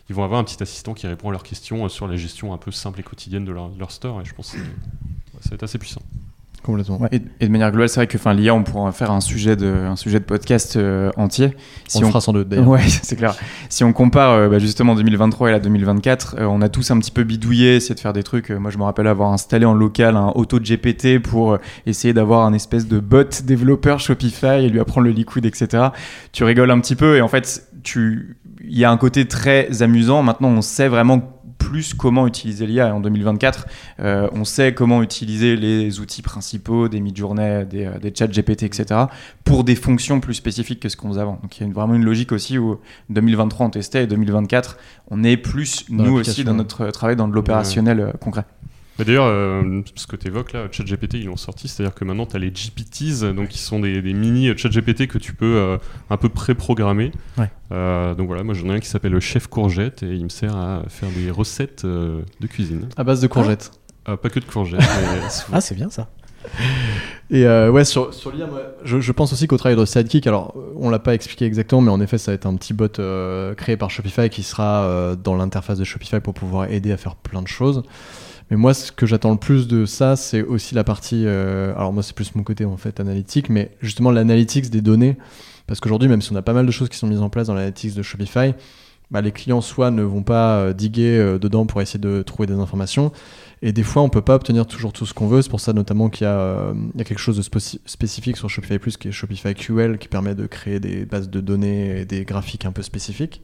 Ils 0.09 0.15
vont 0.15 0.23
avoir 0.23 0.39
un 0.39 0.43
petit 0.43 0.61
assistant 0.61 0.93
qui 0.93 1.07
répond 1.07 1.29
à 1.29 1.31
leurs 1.31 1.43
questions 1.43 1.85
euh, 1.85 1.89
sur 1.89 2.07
la 2.07 2.17
gestion 2.17 2.53
un 2.53 2.57
peu 2.57 2.71
simple 2.71 2.99
et 2.99 3.03
quotidienne 3.03 3.45
de 3.45 3.51
leur, 3.51 3.91
store. 3.91 4.21
Et 4.21 4.25
je 4.25 4.33
pense 4.33 4.51
que 4.51 4.57
ça 5.41 5.49
va 5.49 5.55
être 5.55 5.63
assez 5.63 5.77
puissant. 5.77 6.01
Complètement. 6.67 6.99
Et, 7.13 7.21
et 7.39 7.47
de 7.47 7.51
manière 7.51 7.71
globale, 7.71 7.87
c'est 7.87 8.01
vrai 8.01 8.07
que 8.07 8.17
enfin, 8.17 8.33
l'IA, 8.33 8.53
on 8.53 8.61
pourra 8.61 8.91
faire 8.91 9.09
un 9.11 9.21
sujet 9.21 9.55
de, 9.55 9.67
un 9.67 9.95
sujet 9.95 10.19
de 10.19 10.25
podcast 10.25 10.75
euh, 10.75 11.11
entier. 11.15 11.55
on 11.95 12.01
le 12.01 12.07
fera 12.07 12.19
sans 12.19 12.33
doute 12.33 12.49
d'ailleurs. 12.49 12.67
Ouais, 12.67 12.81
c'est 12.87 13.15
clair. 13.15 13.35
Si 13.69 13.85
on 13.85 13.93
compare 13.93 14.33
euh, 14.33 14.49
bah, 14.49 14.59
justement 14.59 14.93
2023 14.93 15.47
et 15.47 15.51
la 15.53 15.59
2024, 15.61 16.35
euh, 16.39 16.43
on 16.43 16.61
a 16.61 16.67
tous 16.67 16.91
un 16.91 16.99
petit 16.99 17.11
peu 17.11 17.23
bidouillé, 17.23 17.77
essayé 17.77 17.95
de 17.95 18.01
faire 18.01 18.11
des 18.11 18.23
trucs. 18.23 18.49
Moi, 18.49 18.69
je 18.69 18.77
me 18.77 18.83
rappelle 18.83 19.07
avoir 19.07 19.31
installé 19.31 19.65
en 19.65 19.73
local 19.73 20.17
un 20.17 20.33
auto 20.35 20.59
GPT 20.59 21.19
pour 21.19 21.57
essayer 21.85 22.13
d'avoir 22.13 22.45
un 22.45 22.51
espèce 22.51 22.85
de 22.85 22.99
bot 22.99 23.23
développeur 23.45 24.01
Shopify 24.01 24.65
et 24.65 24.67
lui 24.67 24.81
apprendre 24.81 25.05
le 25.05 25.13
liquide, 25.13 25.45
etc. 25.45 25.85
Tu 26.33 26.43
rigoles 26.43 26.71
un 26.71 26.81
petit 26.81 26.97
peu 26.97 27.15
et 27.15 27.21
en 27.21 27.29
fait, 27.29 27.65
tu, 27.83 28.35
il 28.61 28.77
y 28.77 28.83
a 28.83 28.91
un 28.91 28.97
côté 28.97 29.25
très 29.25 29.81
amusant. 29.81 30.21
Maintenant, 30.21 30.49
on 30.49 30.61
sait 30.61 30.89
vraiment 30.89 31.36
plus 31.57 31.93
comment 31.93 32.27
utiliser 32.27 32.65
l'IA 32.67 32.93
en 32.95 32.99
2024. 32.99 33.67
Euh, 33.99 34.29
on 34.31 34.45
sait 34.45 34.73
comment 34.73 35.01
utiliser 35.03 35.55
les 35.55 35.99
outils 35.99 36.21
principaux 36.21 36.87
des 36.87 36.99
mid-journées, 36.99 37.65
des, 37.69 37.85
euh, 37.85 37.99
des 37.99 38.13
chats 38.15 38.27
GPT, 38.27 38.63
etc. 38.63 38.85
pour 39.43 39.63
des 39.63 39.75
fonctions 39.75 40.19
plus 40.19 40.33
spécifiques 40.35 40.79
que 40.79 40.89
ce 40.89 40.95
qu'on 40.95 41.09
faisait 41.09 41.21
avant. 41.21 41.39
Donc 41.41 41.57
il 41.57 41.61
y 41.61 41.63
a 41.63 41.67
une- 41.67 41.73
vraiment 41.73 41.95
une 41.95 42.05
logique 42.05 42.31
aussi 42.31 42.57
où 42.57 42.79
2023 43.09 43.65
on 43.65 43.69
testait 43.69 44.03
et 44.03 44.07
2024 44.07 44.77
on 45.09 45.23
est 45.23 45.37
plus 45.37 45.85
Dans 45.89 46.03
nous 46.03 46.11
aussi 46.13 46.43
dans 46.43 46.53
notre 46.53 46.87
travail 46.91 47.15
dans 47.15 47.27
de 47.27 47.33
l'opérationnel 47.33 47.99
euh, 47.99 48.11
concret. 48.19 48.43
D'ailleurs, 48.99 49.25
euh, 49.25 49.81
ce 49.95 50.07
que 50.07 50.15
tu 50.15 50.27
évoques 50.27 50.53
là, 50.53 50.67
ChatGPT, 50.71 51.15
ils 51.15 51.25
l'ont 51.25 51.37
sorti, 51.37 51.67
c'est-à-dire 51.67 51.93
que 51.93 52.03
maintenant 52.03 52.25
tu 52.25 52.35
as 52.35 52.39
les 52.39 52.51
GPTs, 52.51 53.33
donc 53.35 53.49
qui 53.49 53.59
sont 53.59 53.79
des, 53.79 54.01
des 54.01 54.13
mini 54.13 54.55
ChatGPT 54.57 55.07
que 55.07 55.17
tu 55.17 55.33
peux 55.33 55.55
euh, 55.57 55.77
un 56.09 56.17
peu 56.17 56.29
pré-programmer. 56.29 57.11
Ouais. 57.37 57.49
Euh, 57.71 58.15
donc 58.15 58.27
voilà, 58.27 58.43
moi 58.43 58.53
j'en 58.53 58.69
ai 58.69 58.75
un 58.75 58.79
qui 58.79 58.89
s'appelle 58.89 59.11
le 59.11 59.19
chef 59.19 59.47
courgette 59.47 60.03
et 60.03 60.15
il 60.15 60.23
me 60.23 60.29
sert 60.29 60.55
à 60.55 60.83
faire 60.87 61.09
des 61.09 61.29
recettes 61.29 61.85
de 61.85 62.47
cuisine. 62.47 62.89
À 62.97 63.03
base 63.03 63.21
de 63.21 63.27
courgettes. 63.27 63.71
Ah, 64.05 64.17
pas 64.17 64.29
que 64.29 64.39
de 64.39 64.45
courgettes. 64.45 64.81
Ah, 65.51 65.61
c'est 65.61 65.75
bien 65.75 65.89
ça. 65.89 66.09
Et 67.29 67.45
euh, 67.45 67.69
ouais, 67.69 67.83
sur, 67.83 68.13
sur 68.13 68.31
l'IA, 68.31 68.47
je, 68.83 69.01
je 69.01 69.11
pense 69.11 69.33
aussi 69.33 69.47
qu'au 69.47 69.57
travail 69.57 69.77
de 69.77 69.83
Sidekick, 69.83 70.27
alors 70.27 70.55
on 70.77 70.89
l'a 70.89 70.99
pas 70.99 71.13
expliqué 71.13 71.45
exactement, 71.45 71.81
mais 71.81 71.91
en 71.91 71.99
effet, 71.99 72.17
ça 72.17 72.31
va 72.31 72.35
être 72.35 72.45
un 72.45 72.55
petit 72.55 72.73
bot 72.73 72.87
euh, 72.99 73.53
créé 73.53 73.75
par 73.75 73.89
Shopify 73.89 74.29
qui 74.29 74.43
sera 74.43 74.83
euh, 74.83 75.15
dans 75.15 75.35
l'interface 75.35 75.77
de 75.77 75.83
Shopify 75.83 76.21
pour 76.21 76.33
pouvoir 76.33 76.71
aider 76.71 76.91
à 76.91 76.97
faire 76.97 77.15
plein 77.15 77.41
de 77.41 77.47
choses. 77.47 77.83
Mais 78.49 78.57
moi, 78.57 78.73
ce 78.73 78.91
que 78.91 79.05
j'attends 79.05 79.31
le 79.31 79.37
plus 79.37 79.67
de 79.67 79.85
ça, 79.85 80.15
c'est 80.15 80.41
aussi 80.41 80.73
la 80.73 80.83
partie. 80.83 81.23
euh, 81.25 81.75
alors 81.75 81.91
moi, 81.91 82.03
c'est 82.03 82.15
plus 82.15 82.33
mon 82.35 82.43
côté 82.43 82.65
en 82.65 82.77
fait 82.77 82.99
analytique, 82.99 83.49
mais 83.49 83.71
justement 83.81 84.11
l'analytics 84.11 84.69
des 84.69 84.81
données, 84.81 85.17
parce 85.67 85.79
qu'aujourd'hui, 85.81 86.07
même 86.07 86.21
si 86.21 86.31
on 86.31 86.35
a 86.35 86.41
pas 86.41 86.53
mal 86.53 86.65
de 86.65 86.71
choses 86.71 86.87
qui 86.89 86.97
sont 86.97 87.07
mises 87.07 87.21
en 87.21 87.29
place 87.29 87.47
dans 87.47 87.53
l'analytics 87.53 87.93
de 87.93 88.01
Shopify, 88.03 88.53
bah, 89.11 89.21
les 89.21 89.31
clients 89.31 89.61
soit 89.61 89.91
ne 89.91 90.01
vont 90.03 90.23
pas 90.23 90.57
euh, 90.59 90.73
diguer 90.73 91.17
euh, 91.17 91.39
dedans 91.39 91.65
pour 91.65 91.81
essayer 91.81 91.99
de 91.99 92.21
trouver 92.21 92.47
des 92.47 92.55
informations, 92.55 93.11
et 93.61 93.71
des 93.73 93.83
fois, 93.83 94.01
on 94.01 94.09
peut 94.09 94.21
pas 94.21 94.35
obtenir 94.35 94.65
toujours 94.67 94.93
tout 94.93 95.05
ce 95.05 95.13
qu'on 95.13 95.27
veut. 95.27 95.41
C'est 95.41 95.49
pour 95.49 95.59
ça 95.59 95.73
notamment 95.73 96.09
qu'il 96.09 96.27
y, 96.27 96.29
y 96.29 96.31
a 97.01 97.03
quelque 97.03 97.17
chose 97.19 97.37
de 97.37 97.41
spéci- 97.41 97.79
spécifique 97.85 98.37
sur 98.37 98.49
Shopify 98.49 98.79
Plus 98.79 98.97
qui 98.97 99.07
est 99.07 99.11
Shopify 99.11 99.55
QL 99.55 99.97
qui 99.97 100.07
permet 100.07 100.35
de 100.35 100.45
créer 100.45 100.79
des 100.79 101.05
bases 101.05 101.29
de 101.29 101.41
données 101.41 102.01
et 102.01 102.05
des 102.05 102.23
graphiques 102.23 102.65
un 102.65 102.71
peu 102.71 102.83
spécifiques. 102.83 103.41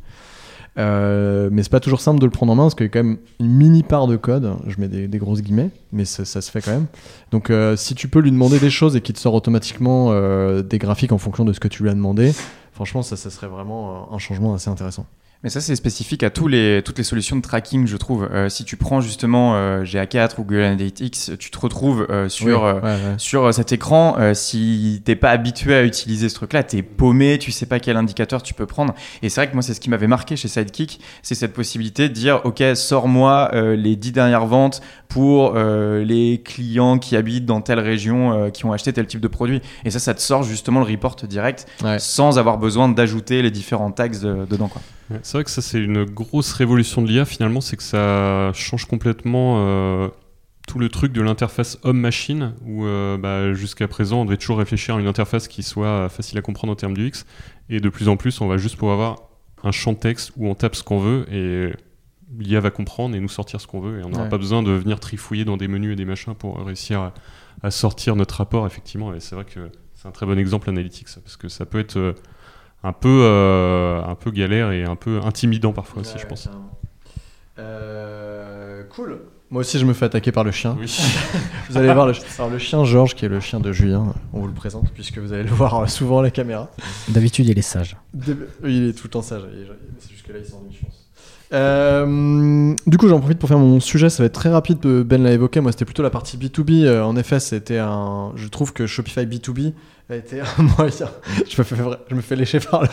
Euh, 0.80 1.50
mais 1.52 1.62
c'est 1.62 1.72
pas 1.72 1.80
toujours 1.80 2.02
simple 2.02 2.20
de 2.20 2.26
le 2.26 2.32
prendre 2.32 2.52
en 2.52 2.56
main 2.56 2.64
parce 2.64 2.76
qu'il 2.76 2.86
y 2.86 2.90
a 2.90 2.92
quand 2.92 3.04
même 3.04 3.18
une 3.40 3.52
mini 3.52 3.84
part 3.84 4.08
de 4.08 4.16
code. 4.16 4.56
Je 4.68 4.80
mets 4.80 4.88
des, 4.88 5.18
grosses 5.18 5.42
guillemets, 5.42 5.70
mais 5.92 6.06
ça, 6.06 6.26
se 6.26 6.52
fait 6.52 6.62
quand 6.62 6.72
même. 6.72 6.88
Donc, 7.32 7.50
euh, 7.50 7.76
si 7.76 7.96
tu 7.96 8.08
peux 8.08 8.20
lui 8.20 8.32
demander 8.32 8.60
des 8.60 8.70
choses 8.70 8.96
et 8.96 9.02
qu'il 9.02 9.16
te 9.16 9.20
sort 9.20 9.34
automatiquement 9.34 10.08
euh, 10.12 10.62
des 10.64 10.80
graphiques 10.80 11.12
en 11.12 11.18
fonction 11.18 11.46
de 11.46 11.54
ce 11.54 11.60
que 11.60 11.68
tu 11.68 11.84
lui 11.84 11.90
as 11.90 11.94
demandé, 11.94 12.34
franchement, 12.72 13.04
ça, 13.04 13.16
ça 13.16 13.30
serait 13.30 13.48
vraiment 13.48 14.12
un 14.14 14.18
changement 14.18 14.54
assez 14.54 14.70
intéressant. 14.70 15.06
Mais 15.44 15.50
ça, 15.50 15.60
c'est 15.60 15.76
spécifique 15.76 16.24
à 16.24 16.30
tous 16.30 16.48
les, 16.48 16.82
toutes 16.86 16.98
les 16.98 17.04
solutions 17.04 17.36
de 17.36 17.42
tracking, 17.42 17.86
je 17.86 17.98
trouve. 17.98 18.30
Euh, 18.32 18.48
si 18.48 18.64
tu 18.64 18.78
prends 18.78 19.02
justement 19.02 19.56
euh, 19.56 19.84
GA4 19.84 20.36
ou 20.40 20.44
Google 20.46 20.62
Analytics, 20.62 21.38
tu 21.38 21.52
te 21.52 21.60
retrouves 21.60 22.08
euh, 22.10 22.30
sur, 22.30 22.62
Oui, 22.64 22.70
euh, 22.70 22.74
ouais, 22.76 22.82
ouais. 22.82 23.16
sur 23.18 23.54
cet 23.54 23.74
écran. 23.74 24.16
euh, 24.20 24.34
si 24.34 25.02
t'es 25.04 25.18
pas 25.18 25.32
habitué 25.32 25.76
à 25.76 25.84
utiliser 25.84 26.30
ce 26.30 26.36
truc-là, 26.36 26.64
t'es 26.64 26.82
paumé, 26.82 27.38
tu 27.40 27.52
sais 27.52 27.66
pas 27.66 27.80
quel 27.82 27.98
indicateur 27.98 28.42
tu 28.42 28.54
peux 28.54 28.66
prendre. 28.66 28.94
Et 29.22 29.28
c'est 29.28 29.42
vrai 29.42 29.50
que 29.50 29.54
moi, 29.54 29.62
c'est 29.62 29.74
ce 29.74 29.82
qui 29.82 29.90
m'avait 29.90 30.08
marqué 30.08 30.38
chez 30.38 30.48
Sidekick, 30.48 31.02
c'est 31.24 31.36
cette 31.36 31.52
possibilité 31.54 32.08
de 32.08 32.14
dire, 32.14 32.40
ok, 32.46 32.64
sors-moi 32.76 33.50
euh, 33.54 33.76
les 33.76 33.98
10 33.98 34.14
dernières 34.14 34.46
ventes 34.46 34.82
pour 35.14 35.54
euh, 35.56 36.04
les 36.04 36.42
clients 36.44 36.98
qui 36.98 37.16
habitent 37.16 37.46
dans 37.46 37.62
telle 37.62 37.80
région, 37.80 38.34
euh, 38.34 38.50
qui 38.50 38.66
ont 38.66 38.72
acheté 38.74 38.92
tel 38.94 39.06
type 39.06 39.20
de 39.22 39.28
produit. 39.28 39.62
Et 39.86 39.92
ça, 39.92 40.00
ça 40.00 40.14
te 40.16 40.22
sort 40.22 40.42
justement 40.44 40.80
le 40.80 40.86
report 40.88 41.16
direct, 41.28 41.68
Ouais. 41.84 42.00
sans 42.00 42.40
avoir 42.40 42.58
besoin 42.58 42.90
d'ajouter 42.90 43.42
les 43.44 43.52
différents 43.52 43.92
tags 43.92 44.08
de- 44.08 44.46
dedans. 44.50 44.68
Quoi. 44.70 44.82
C'est 45.22 45.38
vrai 45.38 45.44
que 45.44 45.52
ça, 45.52 45.62
c'est 45.62 45.80
une 45.80 46.04
grosse 46.06 46.54
révolution 46.54 47.02
de 47.04 47.08
l'IA 47.08 47.26
finalement, 47.26 47.62
c'est 47.62 47.78
que 47.78 47.84
ça 47.84 48.52
change 48.54 48.86
complètement 48.86 49.58
euh, 49.60 50.08
tout 50.68 50.80
le 50.80 50.90
truc 50.90 51.12
de 51.14 51.22
l'interface 51.22 51.78
homme-machine, 51.84 52.54
où 52.66 52.86
euh, 52.86 53.18
bah, 53.18 53.54
jusqu'à 53.54 53.88
présent, 53.88 54.22
on 54.22 54.26
devait 54.26 54.38
toujours 54.38 54.58
réfléchir 54.58 54.96
à 54.96 55.00
une 55.00 55.08
interface 55.08 55.48
qui 55.48 55.62
soit 55.62 56.10
facile 56.10 56.38
à 56.40 56.42
comprendre 56.42 56.74
en 56.74 56.76
termes 56.76 56.96
du 56.96 57.06
X, 57.08 57.26
et 57.70 57.80
de 57.80 57.90
plus 57.90 58.08
en 58.10 58.16
plus, 58.18 58.42
on 58.42 58.48
va 58.48 58.58
juste 58.58 58.78
pouvoir 58.78 58.96
avoir 59.00 59.16
un 59.64 59.72
champ 59.72 59.94
texte 59.94 60.32
où 60.38 60.48
on 60.48 60.56
tape 60.56 60.76
ce 60.76 60.84
qu'on 60.84 61.00
veut, 61.00 61.26
et 61.32 61.72
l'IA 62.40 62.60
va 62.60 62.72
comprendre 62.72 63.16
et 63.16 63.20
nous 63.20 63.30
sortir 63.30 63.60
ce 63.62 63.68
qu'on 63.68 63.80
veut, 63.82 64.00
et 64.00 64.04
on 64.04 64.10
n'aura 64.10 64.24
Ouais. 64.24 64.30
pas 64.30 64.38
besoin 64.38 64.64
de 64.64 64.72
venir 64.72 65.00
trifouiller 65.00 65.46
dans 65.46 65.58
des 65.58 65.68
menus 65.68 65.94
et 65.94 65.96
des 65.96 66.06
machins 66.06 66.34
pour 66.36 66.58
réussir 66.66 67.00
à, 67.02 67.14
à 67.62 67.72
sortir 67.72 68.16
notre 68.16 68.36
rapport, 68.38 68.66
effectivement, 68.68 69.14
et 69.14 69.20
c'est 69.20 69.36
vrai 69.36 69.46
que 69.46 69.70
c'est 69.96 70.08
un 70.08 70.12
très 70.12 70.26
bon 70.26 70.38
exemple 70.40 70.70
analytique, 70.70 71.08
ça, 71.10 71.22
parce 71.22 71.38
que 71.38 71.48
ça 71.50 71.66
peut 71.66 71.80
être... 71.80 71.98
euh, 71.98 72.14
un 72.86 72.92
peu, 72.92 73.22
euh, 73.24 74.04
un 74.04 74.16
peu 74.16 74.30
galère 74.30 74.72
et 74.72 74.84
un 74.84 74.98
peu 74.98 75.22
intimidant 75.24 75.72
parfois 75.72 76.02
aussi, 76.02 76.18
je 76.20 76.26
pense. 76.28 76.50
Euh, 77.60 78.84
cool. 78.90 79.20
Moi 79.52 79.62
aussi, 79.62 79.78
je 79.78 79.86
me 79.86 79.94
fais 79.94 80.06
attaquer 80.06 80.32
par 80.32 80.44
le 80.44 80.52
chien. 80.52 80.76
Oui. 80.80 80.94
Vous 81.70 81.78
allez 81.78 81.94
voir 81.94 82.08
le, 82.08 82.14
alors, 82.40 82.50
le 82.50 82.58
chien 82.58 82.84
Georges, 82.84 83.14
qui 83.16 83.26
est 83.26 83.30
le 83.30 83.40
chien 83.40 83.60
de 83.60 83.72
Julien. 83.72 84.14
On 84.34 84.40
vous 84.40 84.48
le 84.48 84.54
présente 84.54 84.92
puisque 84.92 85.20
vous 85.20 85.32
allez 85.32 85.44
le 85.44 85.50
voir 85.52 85.88
souvent 85.90 86.20
à 86.20 86.24
la 86.24 86.32
caméra. 86.32 86.72
D'habitude, 87.10 87.48
il 87.48 87.58
est 87.58 87.62
sage. 87.62 87.96
Il 88.66 88.90
est 88.90 88.94
tout 88.94 89.04
le 89.06 89.10
temps 89.12 89.22
sage. 89.22 89.44
C'est 90.00 90.12
juste 90.12 90.26
que 90.26 90.34
là, 90.34 90.40
il 90.40 90.46
s'ennuie, 90.46 90.76
je 90.78 90.84
pense. 90.86 91.03
Euh, 91.52 92.74
du 92.88 92.98
coup, 92.98 93.08
j'en 93.08 93.20
profite 93.20 93.38
pour 93.40 93.50
faire 93.50 93.60
mon 93.60 93.80
sujet. 93.80 94.10
Ça 94.10 94.24
va 94.24 94.28
être 94.28 94.34
très 94.34 94.50
rapide. 94.50 94.80
Ben 94.80 95.22
l'a 95.24 95.32
évoqué. 95.32 95.60
Moi, 95.62 95.72
c'était 95.72 95.86
plutôt 95.86 96.04
la 96.04 96.10
partie 96.10 96.38
B2B. 96.38 96.86
Euh, 96.86 97.04
en 97.04 97.16
effet, 97.16 97.40
c'était 97.40 97.78
un. 97.80 98.32
Je 98.36 98.48
trouve 98.48 98.74
que 98.74 98.88
Shopify 98.88 99.26
B2B 99.26 99.74
a 100.10 100.16
été 100.16 100.42
un 100.42 100.64
moyen. 100.78 101.10
Je 101.50 101.56
me 101.58 101.64
fais, 101.64 101.76
vra- 101.76 102.00
je 102.10 102.16
me 102.16 102.22
fais 102.22 102.36
lécher 102.36 102.60
par 102.60 102.82
le. 102.84 102.90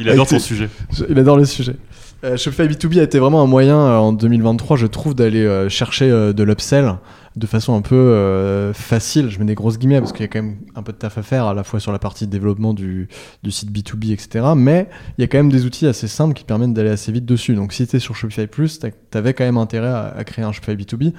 Il 0.00 0.08
adore 0.10 0.26
ton 0.26 0.38
sujet. 0.38 0.68
Je- 0.92 1.04
Il 1.08 1.18
adore 1.18 1.36
le 1.38 1.44
sujet. 1.44 1.76
Euh, 2.24 2.36
Shopify 2.36 2.62
B2B 2.62 2.98
a 2.98 3.02
été 3.02 3.18
vraiment 3.18 3.42
un 3.42 3.46
moyen 3.46 3.78
euh, 3.78 3.98
en 3.98 4.12
2023, 4.12 4.76
je 4.76 4.86
trouve, 4.86 5.14
d'aller 5.14 5.44
euh, 5.44 5.68
chercher 5.68 6.08
de 6.08 6.42
l'upsell 6.42 6.94
de 7.36 7.46
façon 7.46 7.74
un 7.74 7.82
peu 7.82 8.72
facile. 8.72 9.28
Je 9.28 9.38
mets 9.38 9.44
des 9.44 9.54
grosses 9.54 9.78
guillemets 9.78 10.00
parce 10.00 10.12
qu'il 10.12 10.22
y 10.22 10.24
a 10.24 10.28
quand 10.28 10.42
même 10.42 10.56
un 10.74 10.82
peu 10.82 10.92
de 10.92 10.96
taf 10.96 11.18
à 11.18 11.22
faire 11.22 11.44
à 11.44 11.52
la 11.52 11.64
fois 11.64 11.80
sur 11.80 11.92
la 11.92 11.98
partie 11.98 12.26
développement 12.26 12.72
du, 12.72 13.08
site 13.50 13.70
B2B, 13.70 14.14
etc. 14.14 14.46
Mais 14.56 14.88
il 15.18 15.20
y 15.20 15.24
a 15.24 15.26
quand 15.26 15.36
même 15.36 15.52
des 15.52 15.66
outils 15.66 15.86
assez 15.86 16.08
simples 16.08 16.32
qui 16.32 16.44
permettent 16.44 16.72
d'aller 16.72 16.88
assez 16.88 17.12
vite 17.12 17.26
dessus. 17.26 17.54
Donc 17.54 17.74
si 17.74 17.86
tu 17.86 17.96
es 17.96 17.98
sur 17.98 18.16
Shopify 18.16 18.46
Plus, 18.46 18.80
tu 18.80 18.88
avais 19.12 19.34
quand 19.34 19.44
même 19.44 19.58
intérêt 19.58 19.92
à 20.16 20.24
créer 20.24 20.46
un 20.46 20.52
Shopify 20.52 20.76
B2B. 20.76 21.12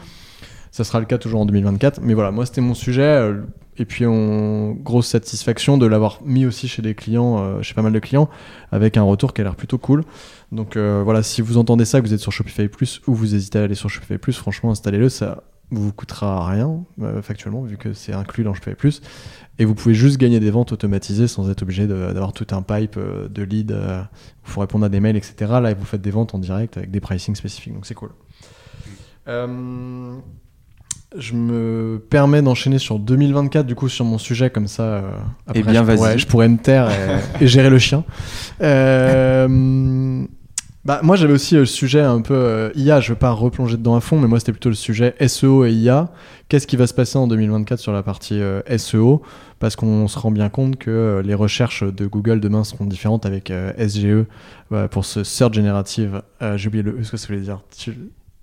Ça 0.72 0.84
sera 0.84 1.00
le 1.00 1.06
cas 1.06 1.20
toujours 1.20 1.42
en 1.42 1.46
2024. 1.46 2.02
Mais 2.02 2.16
voilà, 2.16 2.32
moi 2.32 2.48
c'était 2.48 2.62
mon 2.62 2.74
sujet. 2.74 3.32
Et 3.78 3.86
puis 3.86 4.06
grosse 4.84 5.08
satisfaction 5.08 5.78
de 5.78 5.86
l'avoir 5.86 6.20
mis 6.24 6.46
aussi 6.46 6.68
chez 6.68 6.82
des 6.82 6.96
clients, 6.96 7.40
euh, 7.40 7.62
chez 7.62 7.74
pas 7.74 7.82
mal 7.82 7.94
de 7.94 8.00
clients, 8.00 8.30
avec 8.72 8.98
un 8.98 9.04
retour 9.04 9.34
qui 9.34 9.42
a 9.42 9.44
l'air 9.44 9.56
plutôt 9.56 9.78
cool. 9.78 10.04
Donc 10.52 10.76
euh, 10.76 11.02
voilà, 11.04 11.24
si 11.24 11.42
vous 11.42 11.58
entendez 11.58 11.86
ça, 11.86 12.02
que 12.02 12.08
vous 12.08 12.14
êtes 12.14 12.20
sur 12.20 12.32
Shopify 12.32 12.68
Plus 12.68 13.02
ou 13.08 13.14
vous 13.14 13.36
hésitez 13.36 13.60
à 13.60 13.64
aller 13.64 13.76
sur 13.76 13.90
Shopify 13.90 14.18
Plus, 14.18 14.34
franchement 14.34 14.72
installez-le, 14.72 15.10
ça 15.10 15.44
vous 15.70 15.92
coûtera 15.92 16.48
rien 16.48 16.86
euh, 17.02 17.22
factuellement 17.22 17.62
vu 17.62 17.78
que 17.78 17.92
c'est 17.92 18.14
inclus 18.14 18.44
dans 18.44 18.54
Shopify 18.54 18.76
Plus. 18.76 19.02
Et 19.60 19.66
vous 19.66 19.76
pouvez 19.76 19.96
juste 19.96 20.18
gagner 20.18 20.40
des 20.40 20.52
ventes 20.52 20.72
automatisées 20.72 21.28
sans 21.28 21.50
être 21.50 21.64
obligé 21.64 21.88
d'avoir 21.88 22.32
tout 22.32 22.48
un 22.52 22.62
pipe 22.62 22.98
de 22.98 23.44
leads. 23.44 23.74
euh, 23.74 24.04
il 24.46 24.52
faut 24.52 24.62
répondre 24.62 24.86
à 24.86 24.90
des 24.90 25.00
mails, 25.00 25.18
etc. 25.18 25.36
Là, 25.62 25.74
vous 25.74 25.86
faites 25.86 26.02
des 26.02 26.12
ventes 26.12 26.36
en 26.36 26.40
direct 26.40 26.78
avec 26.78 26.92
des 26.92 27.00
pricing 27.00 27.36
spécifiques, 27.36 27.74
donc 27.74 27.86
c'est 27.86 27.96
cool. 27.96 28.12
Je 31.20 31.34
me 31.34 32.00
permets 32.10 32.42
d'enchaîner 32.42 32.80
sur 32.80 33.00
2024, 33.00 33.66
du 33.66 33.76
coup, 33.76 33.90
sur 33.90 34.06
mon 34.06 34.18
sujet, 34.18 34.50
comme 34.50 34.68
ça. 34.68 34.84
euh, 34.84 35.02
après, 35.48 35.60
Eh 35.60 35.64
bien, 35.64 35.82
je, 35.86 35.92
pourrais, 35.96 36.18
je 36.18 36.28
pourrais 36.28 36.50
me 36.50 36.58
taire 36.58 36.90
et, 37.40 37.44
et 37.44 37.48
gérer 37.48 37.70
le 37.70 37.80
chien. 37.80 38.04
Euh, 38.62 40.26
bah, 40.86 41.00
moi, 41.04 41.16
j'avais 41.18 41.34
aussi 41.34 41.56
euh, 41.56 41.62
le 41.62 41.66
sujet 41.66 42.02
un 42.02 42.22
peu 42.22 42.34
euh, 42.34 42.70
IA. 42.76 43.00
Je 43.02 43.10
veux 43.10 43.18
pas 43.18 43.32
replonger 43.32 43.78
dedans 43.78 43.96
à 43.96 44.00
fond, 44.02 44.20
mais 44.20 44.28
moi, 44.28 44.40
c'était 44.40 44.54
plutôt 44.54 44.70
le 44.70 44.76
sujet 44.76 45.16
SEO 45.28 45.66
et 45.66 45.72
IA. 45.74 46.10
Qu'est-ce 46.50 46.68
qui 46.68 46.78
va 46.78 46.88
se 46.88 46.94
passer 46.94 47.18
en 47.18 47.28
2024 47.28 47.80
sur 47.80 47.92
la 47.92 48.04
partie 48.04 48.40
SEO 48.78 49.22
Parce 49.60 49.76
qu'on 49.76 50.08
se 50.08 50.18
rend 50.18 50.32
bien 50.32 50.48
compte 50.50 50.78
que 50.78 51.22
les 51.26 51.34
recherches 51.34 51.84
de 51.84 52.06
Google 52.06 52.40
demain 52.40 52.64
seront 52.64 52.86
différentes 52.86 53.26
avec 53.26 53.52
SGE 53.78 54.24
pour 54.92 55.04
ce 55.04 55.26
Search 55.26 55.54
Generative. 55.56 56.22
J'ai 56.56 56.68
oublié 56.70 56.84
le 56.84 57.04
ce 57.04 57.12
que 57.12 57.18
ça 57.18 57.28
voulait 57.28 57.42
dire. 57.42 57.60
Tu- 57.78 57.98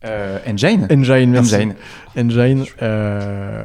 Euh, 0.05 0.39
Engine 0.47 0.87
Engine, 0.91 1.31
merci. 1.31 1.55
Engine. 1.55 1.75
Engine, 2.17 2.65
euh, 2.83 3.65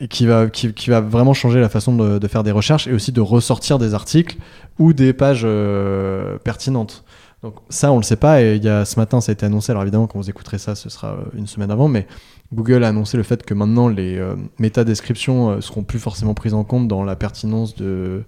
et 0.00 0.08
qui 0.08 0.26
va, 0.26 0.48
qui, 0.48 0.72
qui 0.74 0.90
va 0.90 1.00
vraiment 1.00 1.32
changer 1.32 1.60
la 1.60 1.68
façon 1.68 1.94
de, 1.96 2.18
de 2.18 2.28
faire 2.28 2.42
des 2.42 2.50
recherches 2.50 2.86
et 2.86 2.92
aussi 2.92 3.12
de 3.12 3.20
ressortir 3.20 3.78
des 3.78 3.94
articles 3.94 4.36
ou 4.78 4.92
des 4.92 5.12
pages 5.12 5.42
euh, 5.44 6.38
pertinentes. 6.38 7.04
Donc 7.42 7.54
ça, 7.68 7.92
on 7.92 7.96
le 7.96 8.02
sait 8.02 8.16
pas. 8.16 8.42
Et 8.42 8.56
il 8.56 8.64
y 8.64 8.68
a, 8.68 8.84
ce 8.84 8.98
matin, 8.98 9.20
ça 9.20 9.30
a 9.30 9.34
été 9.34 9.46
annoncé. 9.46 9.70
Alors 9.70 9.82
évidemment, 9.82 10.06
quand 10.06 10.18
vous 10.18 10.28
écouterez 10.28 10.58
ça, 10.58 10.74
ce 10.74 10.88
sera 10.90 11.16
une 11.34 11.46
semaine 11.46 11.70
avant. 11.70 11.88
Mais 11.88 12.06
Google 12.52 12.82
a 12.84 12.88
annoncé 12.88 13.16
le 13.16 13.22
fait 13.22 13.44
que 13.44 13.54
maintenant, 13.54 13.88
les 13.88 14.20
métadescriptions 14.58 15.60
seront 15.60 15.82
plus 15.82 15.98
forcément 15.98 16.34
prises 16.34 16.54
en 16.54 16.64
compte 16.64 16.88
dans 16.88 17.04
la 17.04 17.14
pertinence 17.16 17.76
de, 17.76 18.24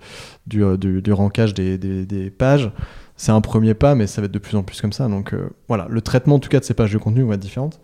du, 0.47 0.62
du, 0.79 1.03
du 1.03 1.12
rankage 1.12 1.55
des, 1.55 1.79
des, 1.79 2.07
des 2.07 2.31
pages. 2.31 2.71
C'est 3.18 3.33
un 3.33 3.40
premier 3.40 3.74
pas, 3.74 3.96
mais 3.96 4.07
ça 4.07 4.20
va 4.22 4.26
être 4.26 4.33
de 4.33 4.38
plus 4.38 4.57
en 4.57 4.62
plus 4.62 4.81
comme 4.81 4.92
ça. 4.92 5.09
Donc 5.09 5.35
euh, 5.35 5.50
voilà, 5.66 5.87
le 5.90 6.00
traitement 6.00 6.37
en 6.37 6.38
tout 6.38 6.48
cas 6.48 6.61
de 6.61 6.64
ces 6.64 6.72
pages 6.72 6.92
de 6.92 6.98
contenu 6.98 7.24
va 7.24 7.35
être 7.35 7.40
différente. 7.40 7.81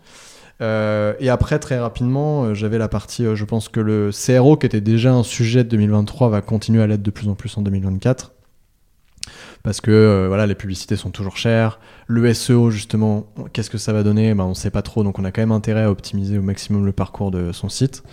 Euh, 0.61 1.13
et 1.19 1.29
après, 1.29 1.59
très 1.59 1.77
rapidement, 1.77 2.45
euh, 2.45 2.53
j'avais 2.53 2.77
la 2.77 2.87
partie, 2.87 3.25
je 3.35 3.43
pense 3.43 3.67
que 3.67 3.81
le 3.81 4.11
CRO, 4.11 4.55
qui 4.55 4.65
était 4.65 4.79
déjà 4.79 5.11
un 5.11 5.23
sujet 5.23 5.65
de 5.65 5.69
2023, 5.69 6.29
va 6.29 6.41
continuer 6.41 6.81
à 6.81 6.87
l'être 6.87 7.03
de 7.03 7.11
plus 7.11 7.27
en 7.27 7.35
plus 7.35 7.55
en 7.57 7.61
2024. 7.61 8.31
Parce 9.61 9.81
que 9.81 10.25
voilà, 10.27 10.45
les 10.45 10.55
publicités 10.55 10.95
sont 10.95 11.09
toujours 11.09 11.35
chères. 11.35 11.79
Le 12.07 12.31
SEO, 12.33 12.69
justement, 12.69 13.25
qu'est-ce 13.51 13.71
que 13.71 13.79
ça 13.79 13.91
va 13.91 14.03
donner? 14.03 14.33
Ben, 14.35 14.45
On 14.45 14.49
ne 14.49 14.53
sait 14.53 14.69
pas 14.69 14.83
trop, 14.83 15.03
donc 15.03 15.19
on 15.19 15.25
a 15.25 15.31
quand 15.31 15.41
même 15.41 15.51
intérêt 15.51 15.83
à 15.83 15.91
optimiser 15.91 16.37
au 16.37 16.43
maximum 16.43 16.85
le 16.85 16.91
parcours 16.91 17.31
de 17.31 17.51
son 17.51 17.67
site. 17.67 18.03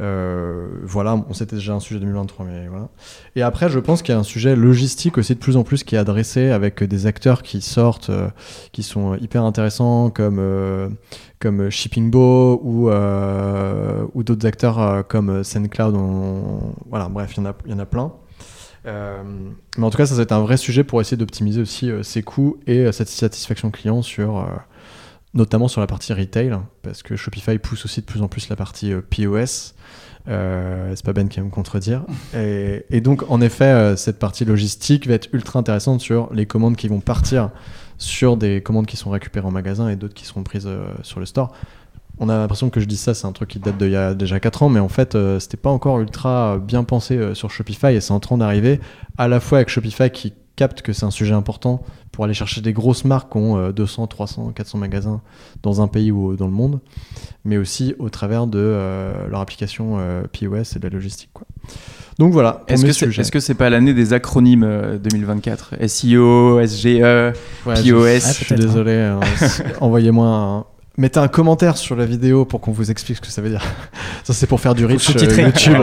Euh, 0.00 0.66
voilà, 0.82 1.16
bon, 1.16 1.32
c'était 1.32 1.56
déjà 1.56 1.72
un 1.74 1.80
sujet 1.80 1.98
2023, 2.00 2.44
mais 2.44 2.68
voilà. 2.68 2.88
Et 3.34 3.42
après, 3.42 3.70
je 3.70 3.78
pense 3.78 4.02
qu'il 4.02 4.12
y 4.12 4.16
a 4.16 4.20
un 4.20 4.24
sujet 4.24 4.54
logistique 4.54 5.16
aussi 5.16 5.34
de 5.34 5.38
plus 5.40 5.56
en 5.56 5.62
plus 5.64 5.84
qui 5.84 5.94
est 5.94 5.98
adressé 5.98 6.50
avec 6.50 6.82
des 6.84 7.06
acteurs 7.06 7.42
qui 7.42 7.62
sortent, 7.62 8.10
euh, 8.10 8.28
qui 8.72 8.82
sont 8.82 9.14
hyper 9.16 9.42
intéressants, 9.44 10.10
comme, 10.10 10.36
euh, 10.38 10.88
comme 11.40 11.70
Shippingbo 11.70 12.60
ou, 12.62 12.90
euh, 12.90 14.04
ou 14.14 14.22
d'autres 14.22 14.46
acteurs 14.46 15.06
comme 15.08 15.42
SendCloud. 15.42 15.94
on- 15.96 16.74
Voilà, 16.90 17.08
bref, 17.08 17.32
il 17.36 17.40
y 17.42 17.46
en 17.46 17.50
a, 17.50 17.54
y 17.66 17.72
en 17.72 17.78
a 17.78 17.86
plein. 17.86 18.12
Mais 18.84 19.84
en 19.84 19.90
tout 19.90 19.96
cas, 19.98 20.06
ça, 20.06 20.14
c'est 20.14 20.30
un 20.30 20.40
vrai 20.40 20.56
sujet 20.56 20.84
pour 20.84 21.00
essayer 21.00 21.16
d'optimiser 21.16 21.60
aussi 21.60 21.90
euh, 21.90 22.02
ses 22.04 22.22
coûts 22.22 22.56
et 22.68 22.80
euh, 22.86 22.92
cette 22.92 23.08
satisfaction 23.08 23.70
client 23.70 24.02
sur. 24.02 24.46
Notamment 25.34 25.68
sur 25.68 25.80
la 25.80 25.86
partie 25.86 26.12
retail, 26.12 26.58
parce 26.82 27.02
que 27.02 27.16
Shopify 27.16 27.58
pousse 27.58 27.84
aussi 27.84 28.00
de 28.00 28.06
plus 28.06 28.22
en 28.22 28.28
plus 28.28 28.48
la 28.48 28.56
partie 28.56 28.92
euh, 28.92 29.00
POS. 29.00 29.74
Euh, 30.28 30.92
c'est 30.96 31.04
pas 31.04 31.12
Ben 31.12 31.28
qui 31.28 31.38
va 31.38 31.46
me 31.46 31.50
contredire. 31.50 32.04
Et, 32.34 32.84
et 32.90 33.00
donc, 33.00 33.24
en 33.30 33.40
effet, 33.40 33.64
euh, 33.64 33.96
cette 33.96 34.18
partie 34.18 34.44
logistique 34.44 35.06
va 35.06 35.14
être 35.14 35.28
ultra 35.32 35.58
intéressante 35.58 36.00
sur 36.00 36.32
les 36.32 36.46
commandes 36.46 36.76
qui 36.76 36.88
vont 36.88 37.00
partir 37.00 37.50
sur 37.98 38.36
des 38.36 38.62
commandes 38.62 38.86
qui 38.86 38.96
sont 38.96 39.10
récupérées 39.10 39.46
en 39.46 39.52
magasin 39.52 39.88
et 39.88 39.96
d'autres 39.96 40.14
qui 40.14 40.24
seront 40.24 40.42
prises 40.42 40.68
sur 41.02 41.20
le 41.20 41.26
store. 41.26 41.52
On 42.18 42.28
a 42.28 42.36
l'impression 42.36 42.68
que 42.68 42.80
je 42.80 42.86
dis 42.86 42.96
ça, 42.96 43.14
c'est 43.14 43.26
un 43.26 43.32
truc 43.32 43.50
qui 43.50 43.58
date 43.58 43.78
d'il 43.78 43.90
y 43.90 43.96
a 43.96 44.14
déjà 44.14 44.38
4 44.38 44.64
ans, 44.64 44.68
mais 44.68 44.80
en 44.80 44.88
fait, 44.88 45.16
c'était 45.38 45.56
pas 45.56 45.70
encore 45.70 46.00
ultra 46.00 46.58
bien 46.58 46.84
pensé 46.84 47.34
sur 47.34 47.50
Shopify 47.50 47.94
et 47.94 48.02
c'est 48.02 48.12
en 48.12 48.20
train 48.20 48.36
d'arriver 48.36 48.80
à 49.16 49.28
la 49.28 49.40
fois 49.40 49.58
avec 49.58 49.70
Shopify 49.70 50.10
qui 50.10 50.34
capte 50.56 50.82
que 50.82 50.92
c'est 50.92 51.04
un 51.04 51.10
sujet 51.10 51.34
important 51.34 51.82
pour 52.12 52.24
aller 52.24 52.34
chercher 52.34 52.62
des 52.62 52.72
grosses 52.72 53.04
marques 53.04 53.30
qui 53.32 53.38
ont 53.38 53.58
euh, 53.58 53.72
200, 53.72 54.06
300, 54.06 54.52
400 54.54 54.78
magasins 54.78 55.20
dans 55.62 55.82
un 55.82 55.86
pays 55.86 56.10
ou 56.10 56.34
dans 56.34 56.46
le 56.46 56.52
monde, 56.52 56.80
mais 57.44 57.58
aussi 57.58 57.94
au 57.98 58.08
travers 58.08 58.46
de 58.46 58.58
euh, 58.58 59.12
leur 59.28 59.40
application 59.40 59.98
euh, 59.98 60.22
POS 60.32 60.76
et 60.76 60.78
de 60.78 60.88
la 60.88 60.94
logistique. 60.94 61.30
Quoi. 61.34 61.46
Donc 62.18 62.32
voilà. 62.32 62.62
Est-ce 62.68 62.86
que 62.86 62.92
c'est 62.92 63.30
que 63.30 63.40
c'est 63.40 63.54
pas 63.54 63.68
l'année 63.68 63.92
des 63.92 64.14
acronymes 64.14 64.64
euh, 64.64 64.96
2024 64.98 65.74
SEO, 65.86 66.66
SGE 66.66 66.86
Ouais, 66.86 67.32
POS. 67.64 67.74
je, 67.84 67.92
Ah, 67.94 68.18
je 68.18 68.32
suis 68.32 68.44
peut-être, 68.46 68.60
désolé. 68.60 68.94
hein. 68.94 69.20
Envoyez-moi 69.80 70.26
un. 70.26 70.64
Mettez 70.98 71.20
un 71.20 71.28
commentaire 71.28 71.76
sur 71.76 71.94
la 71.94 72.06
vidéo 72.06 72.46
pour 72.46 72.62
qu'on 72.62 72.72
vous 72.72 72.90
explique 72.90 73.18
ce 73.18 73.20
que 73.22 73.28
ça 73.28 73.42
veut 73.42 73.50
dire. 73.50 73.62
Ça, 74.24 74.32
c'est 74.32 74.46
pour 74.46 74.60
faire 74.60 74.74
du 74.74 74.86
reach 74.86 75.14
euh. 75.14 75.42
YouTube. 75.42 75.76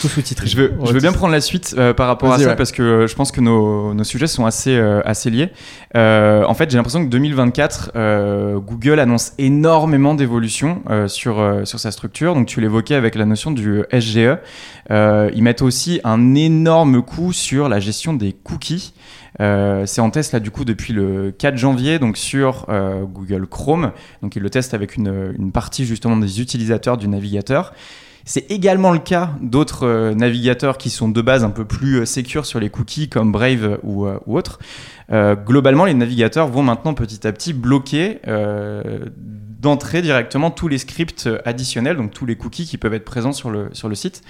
Tout 0.00 0.08
sous-titré. 0.08 0.46
Je 0.46 0.56
veux, 0.56 0.72
je 0.84 0.98
bien 0.98 1.12
prendre 1.12 1.32
la 1.32 1.40
suite 1.40 1.74
euh, 1.76 1.92
par 1.92 2.06
rapport 2.06 2.32
à 2.32 2.38
ça 2.38 2.46
ouais. 2.46 2.56
parce 2.56 2.72
que 2.72 2.82
euh, 2.82 3.06
je 3.06 3.14
pense 3.14 3.32
que 3.32 3.42
nos, 3.42 3.92
nos 3.92 4.04
sujets 4.04 4.28
sont 4.28 4.46
assez, 4.46 4.74
euh, 4.74 5.02
assez 5.04 5.28
liés. 5.28 5.50
Euh, 5.94 6.44
en 6.44 6.54
fait, 6.54 6.70
j'ai 6.70 6.78
l'impression 6.78 7.04
que 7.04 7.10
2024, 7.10 7.92
euh, 7.96 8.58
Google 8.60 8.98
annonce 8.98 9.32
énormément 9.36 10.14
d'évolutions 10.14 10.80
euh, 10.88 11.06
sur, 11.08 11.40
euh, 11.40 11.64
sur 11.64 11.80
sa 11.80 11.90
structure. 11.90 12.34
Donc, 12.34 12.46
tu 12.46 12.60
l'évoquais 12.60 12.94
avec 12.94 13.14
la 13.14 13.26
notion 13.26 13.50
du 13.50 13.82
SGE. 13.92 14.38
Euh, 14.90 15.30
ils 15.34 15.42
mettent 15.42 15.62
aussi 15.62 16.00
un 16.04 16.34
énorme 16.34 17.02
coup 17.02 17.32
sur 17.32 17.68
la 17.68 17.80
gestion 17.80 18.14
des 18.14 18.32
cookies. 18.32 18.94
Euh, 19.42 19.86
c'est 19.86 20.00
en 20.00 20.10
test 20.10 20.32
là 20.32 20.40
du 20.40 20.50
coup 20.50 20.64
depuis 20.64 20.92
le 20.92 21.32
4 21.36 21.56
janvier 21.56 21.98
donc 21.98 22.16
sur 22.16 22.66
euh, 22.68 23.02
Google 23.02 23.46
Chrome. 23.46 23.92
Donc 24.22 24.36
le 24.36 24.50
testent 24.50 24.74
avec 24.74 24.96
une, 24.96 25.50
partie 25.52 25.84
justement 25.84 26.16
des 26.16 26.40
utilisateurs 26.40 26.96
du 26.96 27.08
navigateur. 27.08 27.72
C'est 28.24 28.48
également 28.52 28.92
le 28.92 29.00
cas 29.00 29.30
d'autres 29.40 29.84
euh, 29.84 30.14
navigateurs 30.14 30.78
qui 30.78 30.90
sont 30.90 31.08
de 31.08 31.20
base 31.20 31.42
un 31.42 31.50
peu 31.50 31.64
plus 31.64 32.00
euh, 32.00 32.06
sur 32.44 32.60
les 32.60 32.70
cookies 32.70 33.08
comme 33.08 33.32
Brave 33.32 33.80
ou, 33.82 34.06
ou 34.06 34.38
autres. 34.38 34.60
Euh, 35.12 35.34
globalement, 35.34 35.84
les 35.84 35.94
navigateurs 35.94 36.48
vont 36.48 36.62
maintenant 36.62 36.94
petit 36.94 37.26
à 37.26 37.32
petit 37.32 37.52
bloquer 37.52 38.20
euh, 38.26 39.06
d'entrée 39.60 40.02
directement 40.02 40.50
tous 40.50 40.68
les 40.68 40.78
scripts 40.78 41.28
additionnels, 41.44 41.96
donc 41.96 42.12
tous 42.12 42.26
les 42.26 42.36
cookies 42.36 42.66
qui 42.66 42.78
peuvent 42.78 42.94
être 42.94 43.04
présents 43.04 43.32
sur 43.32 43.50
le, 43.50 43.68
sur 43.72 43.88
le 43.88 43.94
site. 43.94 44.22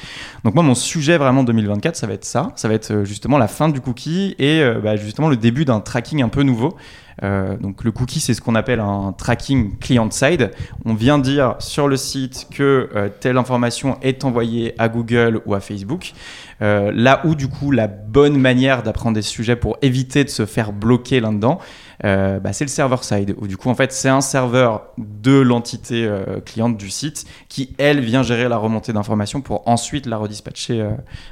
Donc 0.45 0.55
moi, 0.55 0.63
mon 0.63 0.75
sujet 0.75 1.17
vraiment 1.19 1.45
2024, 1.45 1.97
ça 1.97 2.07
va 2.07 2.15
être 2.15 2.25
ça. 2.25 2.53
Ça 2.57 2.69
va 2.69 2.75
être 2.75 2.91
euh, 2.91 3.05
justement 3.05 3.39
la 3.39 3.49
fin 3.49 3.69
du 3.69 3.81
cookie 3.81 4.35
et 4.39 4.63
bah, 4.83 4.97
justement 4.97 5.29
le 5.29 5.37
début 5.37 5.65
d'un 5.65 5.81
tracking 5.81 6.23
un 6.23 6.29
peu 6.29 6.43
nouveau. 6.43 6.77
Euh, 7.23 7.57
donc 7.57 7.85
le 7.85 7.93
cookie, 7.93 8.21
c'est 8.21 8.35
ce 8.35 8.41
qu'on 8.41 8.55
appelle 8.55 8.81
un 8.81 9.13
tracking 9.13 9.79
client-side. 9.79 10.51
On 10.85 10.95
vient 10.95 11.19
dire 11.19 11.57
sur 11.59 11.89
le 11.89 11.97
site 11.97 12.49
que 12.51 12.91
euh, 12.95 13.09
telle 13.21 13.39
information 13.39 13.99
est 14.03 14.25
envoyée 14.25 14.75
à 14.79 14.89
Google 14.89 15.41
ou 15.47 15.55
à 15.55 15.61
Facebook. 15.61 16.13
Euh, 16.61 16.93
là 16.95 17.21
où 17.25 17.35
du 17.35 17.49
coup 17.49 17.71
la 17.71 17.89
bonne 17.89 18.39
manière 18.39 18.83
d'apprendre 18.83 19.15
des 19.15 19.23
sujets 19.23 19.57
pour 19.57 19.79
éviter 19.83 20.25
de 20.25 20.29
se 20.29 20.47
faire 20.47 20.73
bloquer 20.73 21.21
là-dedans, 21.21 21.59
bah, 22.03 22.53
c'est 22.53 22.65
le 22.65 22.69
server-side. 22.69 23.35
Où 23.39 23.47
du 23.47 23.57
coup 23.57 23.69
en 23.69 23.75
fait 23.75 23.93
c'est 23.93 24.09
un 24.09 24.21
serveur 24.21 24.89
de 24.99 25.39
l'entité 25.39 26.11
cliente 26.45 26.77
du 26.77 26.91
site 26.91 27.27
qui 27.49 27.75
elle 27.79 28.01
vient 28.01 28.25
gérer 28.25 28.49
la 28.49 28.57
remontée 28.57 28.93
d'informations 28.93 29.41
pour 29.41 29.69
ensuite 29.69 30.07
la 30.07 30.17
redispatcher, 30.17 30.85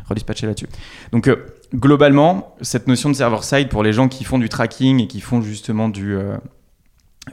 là-dessus. 0.08 0.68
Donc 1.10 1.28
globalement, 1.74 2.54
cette 2.60 2.86
notion 2.88 3.10
de 3.10 3.14
server-side 3.14 3.68
pour 3.68 3.82
les 3.82 3.92
gens 3.92 4.08
qui 4.08 4.24
font 4.24 4.38
du 4.38 4.48
tracking 4.48 5.00
et 5.00 5.06
qui 5.06 5.20
font 5.20 5.40
justement 5.40 5.88
du 5.88 6.16
euh, 6.16 6.36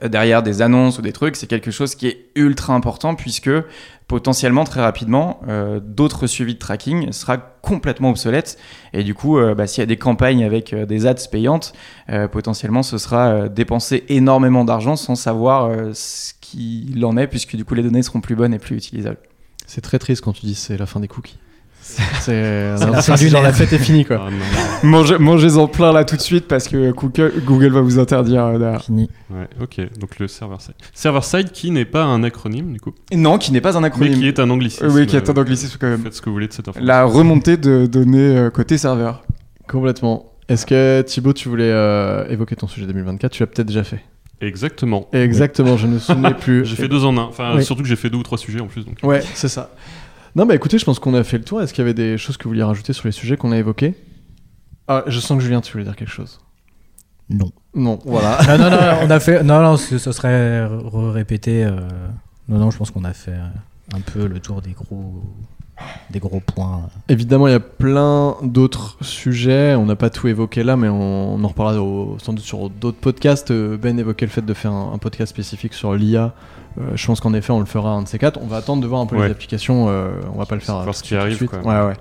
derrière 0.06 0.42
des 0.42 0.62
annonces 0.62 0.98
ou 0.98 1.02
des 1.02 1.12
trucs, 1.12 1.36
c'est 1.36 1.46
quelque 1.46 1.70
chose 1.70 1.94
qui 1.94 2.06
est 2.06 2.26
ultra 2.34 2.74
important 2.74 3.14
puisque 3.14 3.50
potentiellement 4.06 4.64
très 4.64 4.80
rapidement 4.80 5.40
euh, 5.48 5.80
d'autres 5.80 6.26
suivis 6.26 6.54
de 6.54 6.58
tracking 6.58 7.12
sera 7.12 7.36
complètement 7.36 8.10
obsolète 8.10 8.58
et 8.92 9.02
du 9.02 9.14
coup 9.14 9.38
euh, 9.38 9.54
bah, 9.54 9.66
s'il 9.66 9.82
y 9.82 9.82
a 9.82 9.86
des 9.86 9.96
campagnes 9.96 10.44
avec 10.44 10.72
euh, 10.72 10.86
des 10.86 11.06
ads 11.06 11.28
payantes 11.30 11.72
euh, 12.10 12.28
potentiellement 12.28 12.82
ce 12.82 12.96
sera 12.96 13.48
dépenser 13.48 14.04
énormément 14.08 14.64
d'argent 14.64 14.96
sans 14.96 15.14
savoir 15.14 15.70
ce 15.94 16.32
qu'il 16.40 17.04
en 17.04 17.16
est 17.16 17.26
puisque 17.26 17.56
du 17.56 17.64
coup 17.64 17.74
les 17.74 17.82
données 17.82 18.02
seront 18.02 18.20
plus 18.20 18.36
bonnes 18.36 18.54
et 18.54 18.58
plus 18.58 18.76
utilisables. 18.76 19.18
C'est 19.66 19.82
très 19.82 19.98
triste 19.98 20.22
quand 20.22 20.32
tu 20.32 20.46
dis 20.46 20.54
c'est 20.54 20.78
la 20.78 20.86
fin 20.86 21.00
des 21.00 21.08
cookies. 21.08 21.38
C'est 22.20 22.76
genre 23.30 23.42
la 23.42 23.52
fête 23.52 23.72
est 23.72 23.78
finie 23.78 24.04
quoi. 24.04 24.18
Non. 24.18 24.88
Mangez, 24.88 25.18
mangez-en 25.18 25.66
plein 25.68 25.92
là 25.92 26.04
tout 26.04 26.16
de 26.16 26.20
suite 26.20 26.46
parce 26.46 26.68
que 26.68 26.90
Google, 26.92 27.32
Google 27.44 27.72
va 27.72 27.80
vous 27.80 27.98
interdire 27.98 28.44
euh. 28.44 28.78
Fini. 28.78 29.08
Ouais, 29.30 29.48
ok. 29.62 29.98
Donc 29.98 30.18
le 30.18 30.28
server-side. 30.28 30.74
Server-side 30.92 31.50
qui 31.52 31.70
n'est 31.70 31.84
pas 31.84 32.04
un 32.04 32.22
acronyme 32.22 32.72
du 32.72 32.80
coup, 32.80 32.92
Non, 33.14 33.38
qui 33.38 33.52
n'est 33.52 33.60
pas 33.60 33.76
un 33.76 33.80
mais 33.80 33.86
acronyme. 33.88 34.18
qui 34.20 34.28
est 34.28 34.38
un 34.38 34.50
anglicisme. 34.50 34.84
Euh, 34.86 34.90
oui, 34.92 35.06
qui 35.06 35.16
est 35.16 35.28
un 35.30 35.34
Euh, 35.34 35.40
anglicisme 35.40 35.76
quand 35.80 35.88
même. 35.88 36.02
Faites 36.02 36.14
ce 36.14 36.20
que 36.20 36.26
vous 36.28 36.34
voulez 36.34 36.48
de 36.48 36.52
cette 36.52 36.68
information. 36.68 36.86
La 36.86 37.04
remontée 37.04 37.56
de 37.56 37.86
données 37.86 38.36
euh, 38.36 38.50
côté 38.50 38.76
serveur. 38.78 39.22
Complètement. 39.68 40.32
Est-ce 40.48 40.66
que 40.66 41.02
Thibaut, 41.02 41.32
tu 41.32 41.48
voulais 41.48 41.70
euh, 41.70 42.26
évoquer 42.28 42.56
ton 42.56 42.68
sujet 42.68 42.86
2024 42.86 43.32
Tu 43.32 43.42
l'as 43.42 43.46
peut-être 43.46 43.66
déjà 43.68 43.84
fait. 43.84 44.00
Exactement. 44.40 45.08
Exactement, 45.12 45.76
je 45.76 45.86
ne 45.88 45.94
me 45.94 45.98
souvenais 45.98 46.32
plus. 46.40 46.64
J'ai 46.64 46.76
fait 46.76 46.88
deux 46.88 47.04
en 47.04 47.16
un. 47.18 47.22
Enfin, 47.22 47.56
Oui. 47.56 47.64
surtout 47.64 47.82
que 47.82 47.88
j'ai 47.88 47.96
fait 47.96 48.08
deux 48.08 48.18
ou 48.18 48.22
trois 48.22 48.38
sujets 48.38 48.60
en 48.60 48.66
plus. 48.66 48.84
Donc. 48.84 48.96
Ouais, 49.02 49.20
c'est 49.34 49.48
ça. 49.48 49.70
Non, 50.36 50.46
bah 50.46 50.54
écoutez, 50.54 50.78
je 50.78 50.84
pense 50.84 50.98
qu'on 50.98 51.14
a 51.14 51.24
fait 51.24 51.38
le 51.38 51.44
tour. 51.44 51.60
Est-ce 51.62 51.72
qu'il 51.72 51.82
y 51.82 51.86
avait 51.86 51.94
des 51.94 52.18
choses 52.18 52.36
que 52.36 52.44
vous 52.44 52.50
vouliez 52.50 52.62
rajouter 52.62 52.92
sur 52.92 53.06
les 53.06 53.12
sujets 53.12 53.36
qu'on 53.36 53.52
a 53.52 53.56
évoqués? 53.58 53.94
Ah, 54.86 55.04
je 55.06 55.20
sens 55.20 55.38
que 55.38 55.44
Julien, 55.44 55.60
tu 55.60 55.72
voulais 55.72 55.84
dire 55.84 55.96
quelque 55.96 56.10
chose. 56.12 56.40
Non. 57.30 57.50
Non, 57.74 57.98
voilà. 58.04 58.38
non, 58.48 58.58
non, 58.58 58.70
non, 58.70 58.78
on 59.02 59.10
a 59.10 59.20
fait. 59.20 59.42
Non, 59.42 59.60
non, 59.62 59.76
ce, 59.76 59.98
ce 59.98 60.12
serait 60.12 60.64
répété. 60.66 61.64
euh, 61.64 61.80
Non, 62.48 62.58
non, 62.58 62.70
je 62.70 62.78
pense 62.78 62.90
qu'on 62.90 63.04
a 63.04 63.12
fait 63.12 63.34
un 63.94 64.00
peu 64.00 64.26
le 64.26 64.40
tour 64.40 64.62
des 64.62 64.70
gros, 64.72 65.22
des 66.10 66.18
gros 66.20 66.40
points. 66.40 66.88
Évidemment, 67.08 67.46
il 67.48 67.52
y 67.52 67.54
a 67.54 67.60
plein 67.60 68.36
d'autres 68.42 68.96
sujets. 69.02 69.74
On 69.74 69.84
n'a 69.86 69.96
pas 69.96 70.08
tout 70.10 70.26
évoqué 70.28 70.62
là, 70.64 70.76
mais 70.76 70.88
on, 70.88 71.34
on 71.34 71.44
en 71.44 71.48
reparlera 71.48 71.82
au- 71.82 72.18
sans 72.18 72.32
doute 72.32 72.44
sur 72.44 72.70
d'autres 72.70 72.98
podcasts. 72.98 73.50
Euh, 73.50 73.76
Ben 73.76 73.98
évoquait 73.98 74.26
le 74.26 74.32
fait 74.32 74.44
de 74.44 74.54
faire 74.54 74.72
un, 74.72 74.92
un 74.94 74.98
podcast 74.98 75.30
spécifique 75.30 75.74
sur 75.74 75.94
l'IA. 75.94 76.32
Euh, 76.78 76.82
je 76.94 77.06
pense 77.06 77.20
qu'en 77.20 77.34
effet, 77.34 77.50
on 77.52 77.60
le 77.60 77.66
fera 77.66 77.90
un 77.90 78.02
de 78.02 78.08
ces 78.08 78.18
quatre. 78.18 78.38
On 78.42 78.46
va 78.46 78.56
attendre 78.58 78.82
de 78.82 78.86
voir 78.86 79.00
un 79.00 79.06
peu 79.06 79.16
Ouais. 79.16 79.26
les 79.26 79.32
applications. 79.32 79.86
euh, 79.88 80.10
on 80.34 80.38
va 80.38 80.46
pas 80.46 80.54
le 80.54 80.60
faire. 80.60 80.80
Voir 80.82 80.94
ce 80.94 81.02
qui 81.02 81.10
tout 81.10 81.14
de 81.16 81.20
arrive, 81.20 81.36
suite. 81.36 81.50
quoi. 81.50 81.58
Ouais, 81.60 81.86
ouais. 81.88 81.94
De 81.94 81.98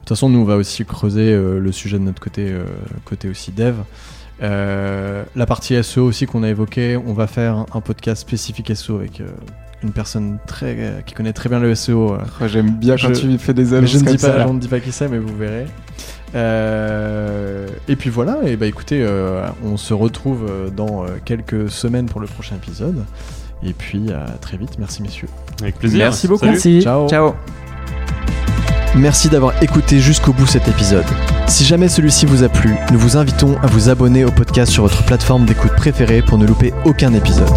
toute 0.00 0.08
façon, 0.10 0.28
nous, 0.28 0.38
on 0.40 0.44
va 0.44 0.56
aussi 0.56 0.84
creuser 0.84 1.32
euh, 1.32 1.58
le 1.58 1.72
sujet 1.72 1.98
de 1.98 2.04
notre 2.04 2.20
côté, 2.20 2.46
euh, 2.50 2.64
côté 3.04 3.28
aussi 3.28 3.52
dev. 3.52 3.74
Euh, 4.42 5.22
la 5.36 5.46
partie 5.46 5.80
SEO 5.82 6.04
aussi 6.06 6.26
qu'on 6.26 6.42
a 6.42 6.48
évoqué, 6.48 6.96
on 7.06 7.12
va 7.12 7.26
faire 7.26 7.64
un, 7.72 7.80
podcast 7.80 8.20
spécifique 8.22 8.74
SEO 8.74 8.96
avec 8.96 9.20
euh, 9.20 9.28
une 9.82 9.92
personne 9.92 10.38
très, 10.46 10.74
euh, 10.78 11.00
qui 11.02 11.14
connaît 11.14 11.32
très 11.32 11.48
bien 11.48 11.60
le 11.60 11.74
SEO. 11.74 12.14
euh, 12.14 12.18
Oh, 12.40 12.48
J'aime 12.48 12.72
bien 12.72 12.96
quand 12.96 13.14
Je- 13.14 13.20
tu 13.20 13.38
fais 13.38 13.54
des 13.54 13.64
mais 13.66 13.76
annonces 13.78 13.90
je 13.92 13.98
ne, 13.98 14.04
dis 14.10 14.16
pas, 14.18 14.46
je 14.46 14.52
ne 14.52 14.58
dis 14.58 14.68
pas 14.68 14.80
qui 14.80 14.90
c'est, 14.92 15.08
mais 15.08 15.18
vous 15.18 15.36
verrez. 15.36 15.66
Euh, 16.34 17.68
et 17.88 17.96
puis 17.96 18.10
voilà, 18.10 18.38
et 18.44 18.56
bah 18.56 18.66
écoutez, 18.66 19.02
euh, 19.02 19.46
on 19.64 19.76
se 19.76 19.94
retrouve 19.94 20.44
dans 20.74 21.04
quelques 21.24 21.70
semaines 21.70 22.06
pour 22.06 22.20
le 22.20 22.26
prochain 22.26 22.56
épisode. 22.56 23.04
Et 23.62 23.72
puis 23.72 24.10
à 24.12 24.26
très 24.40 24.56
vite, 24.56 24.78
merci 24.78 25.02
messieurs. 25.02 25.28
Avec 25.62 25.78
plaisir. 25.78 25.98
Merci 25.98 26.28
beaucoup. 26.28 26.40
Salut. 26.40 26.52
Merci. 26.52 26.82
Ciao. 26.82 27.08
Ciao. 27.08 27.34
Merci 28.96 29.28
d'avoir 29.28 29.60
écouté 29.60 29.98
jusqu'au 29.98 30.32
bout 30.32 30.46
cet 30.46 30.68
épisode. 30.68 31.04
Si 31.48 31.64
jamais 31.64 31.88
celui-ci 31.88 32.26
vous 32.26 32.44
a 32.44 32.48
plu, 32.48 32.76
nous 32.92 32.98
vous 32.98 33.16
invitons 33.16 33.56
à 33.60 33.66
vous 33.66 33.88
abonner 33.88 34.24
au 34.24 34.30
podcast 34.30 34.70
sur 34.70 34.84
votre 34.84 35.04
plateforme 35.04 35.46
d'écoute 35.46 35.74
préférée 35.76 36.22
pour 36.22 36.38
ne 36.38 36.46
louper 36.46 36.72
aucun 36.84 37.12
épisode. 37.12 37.50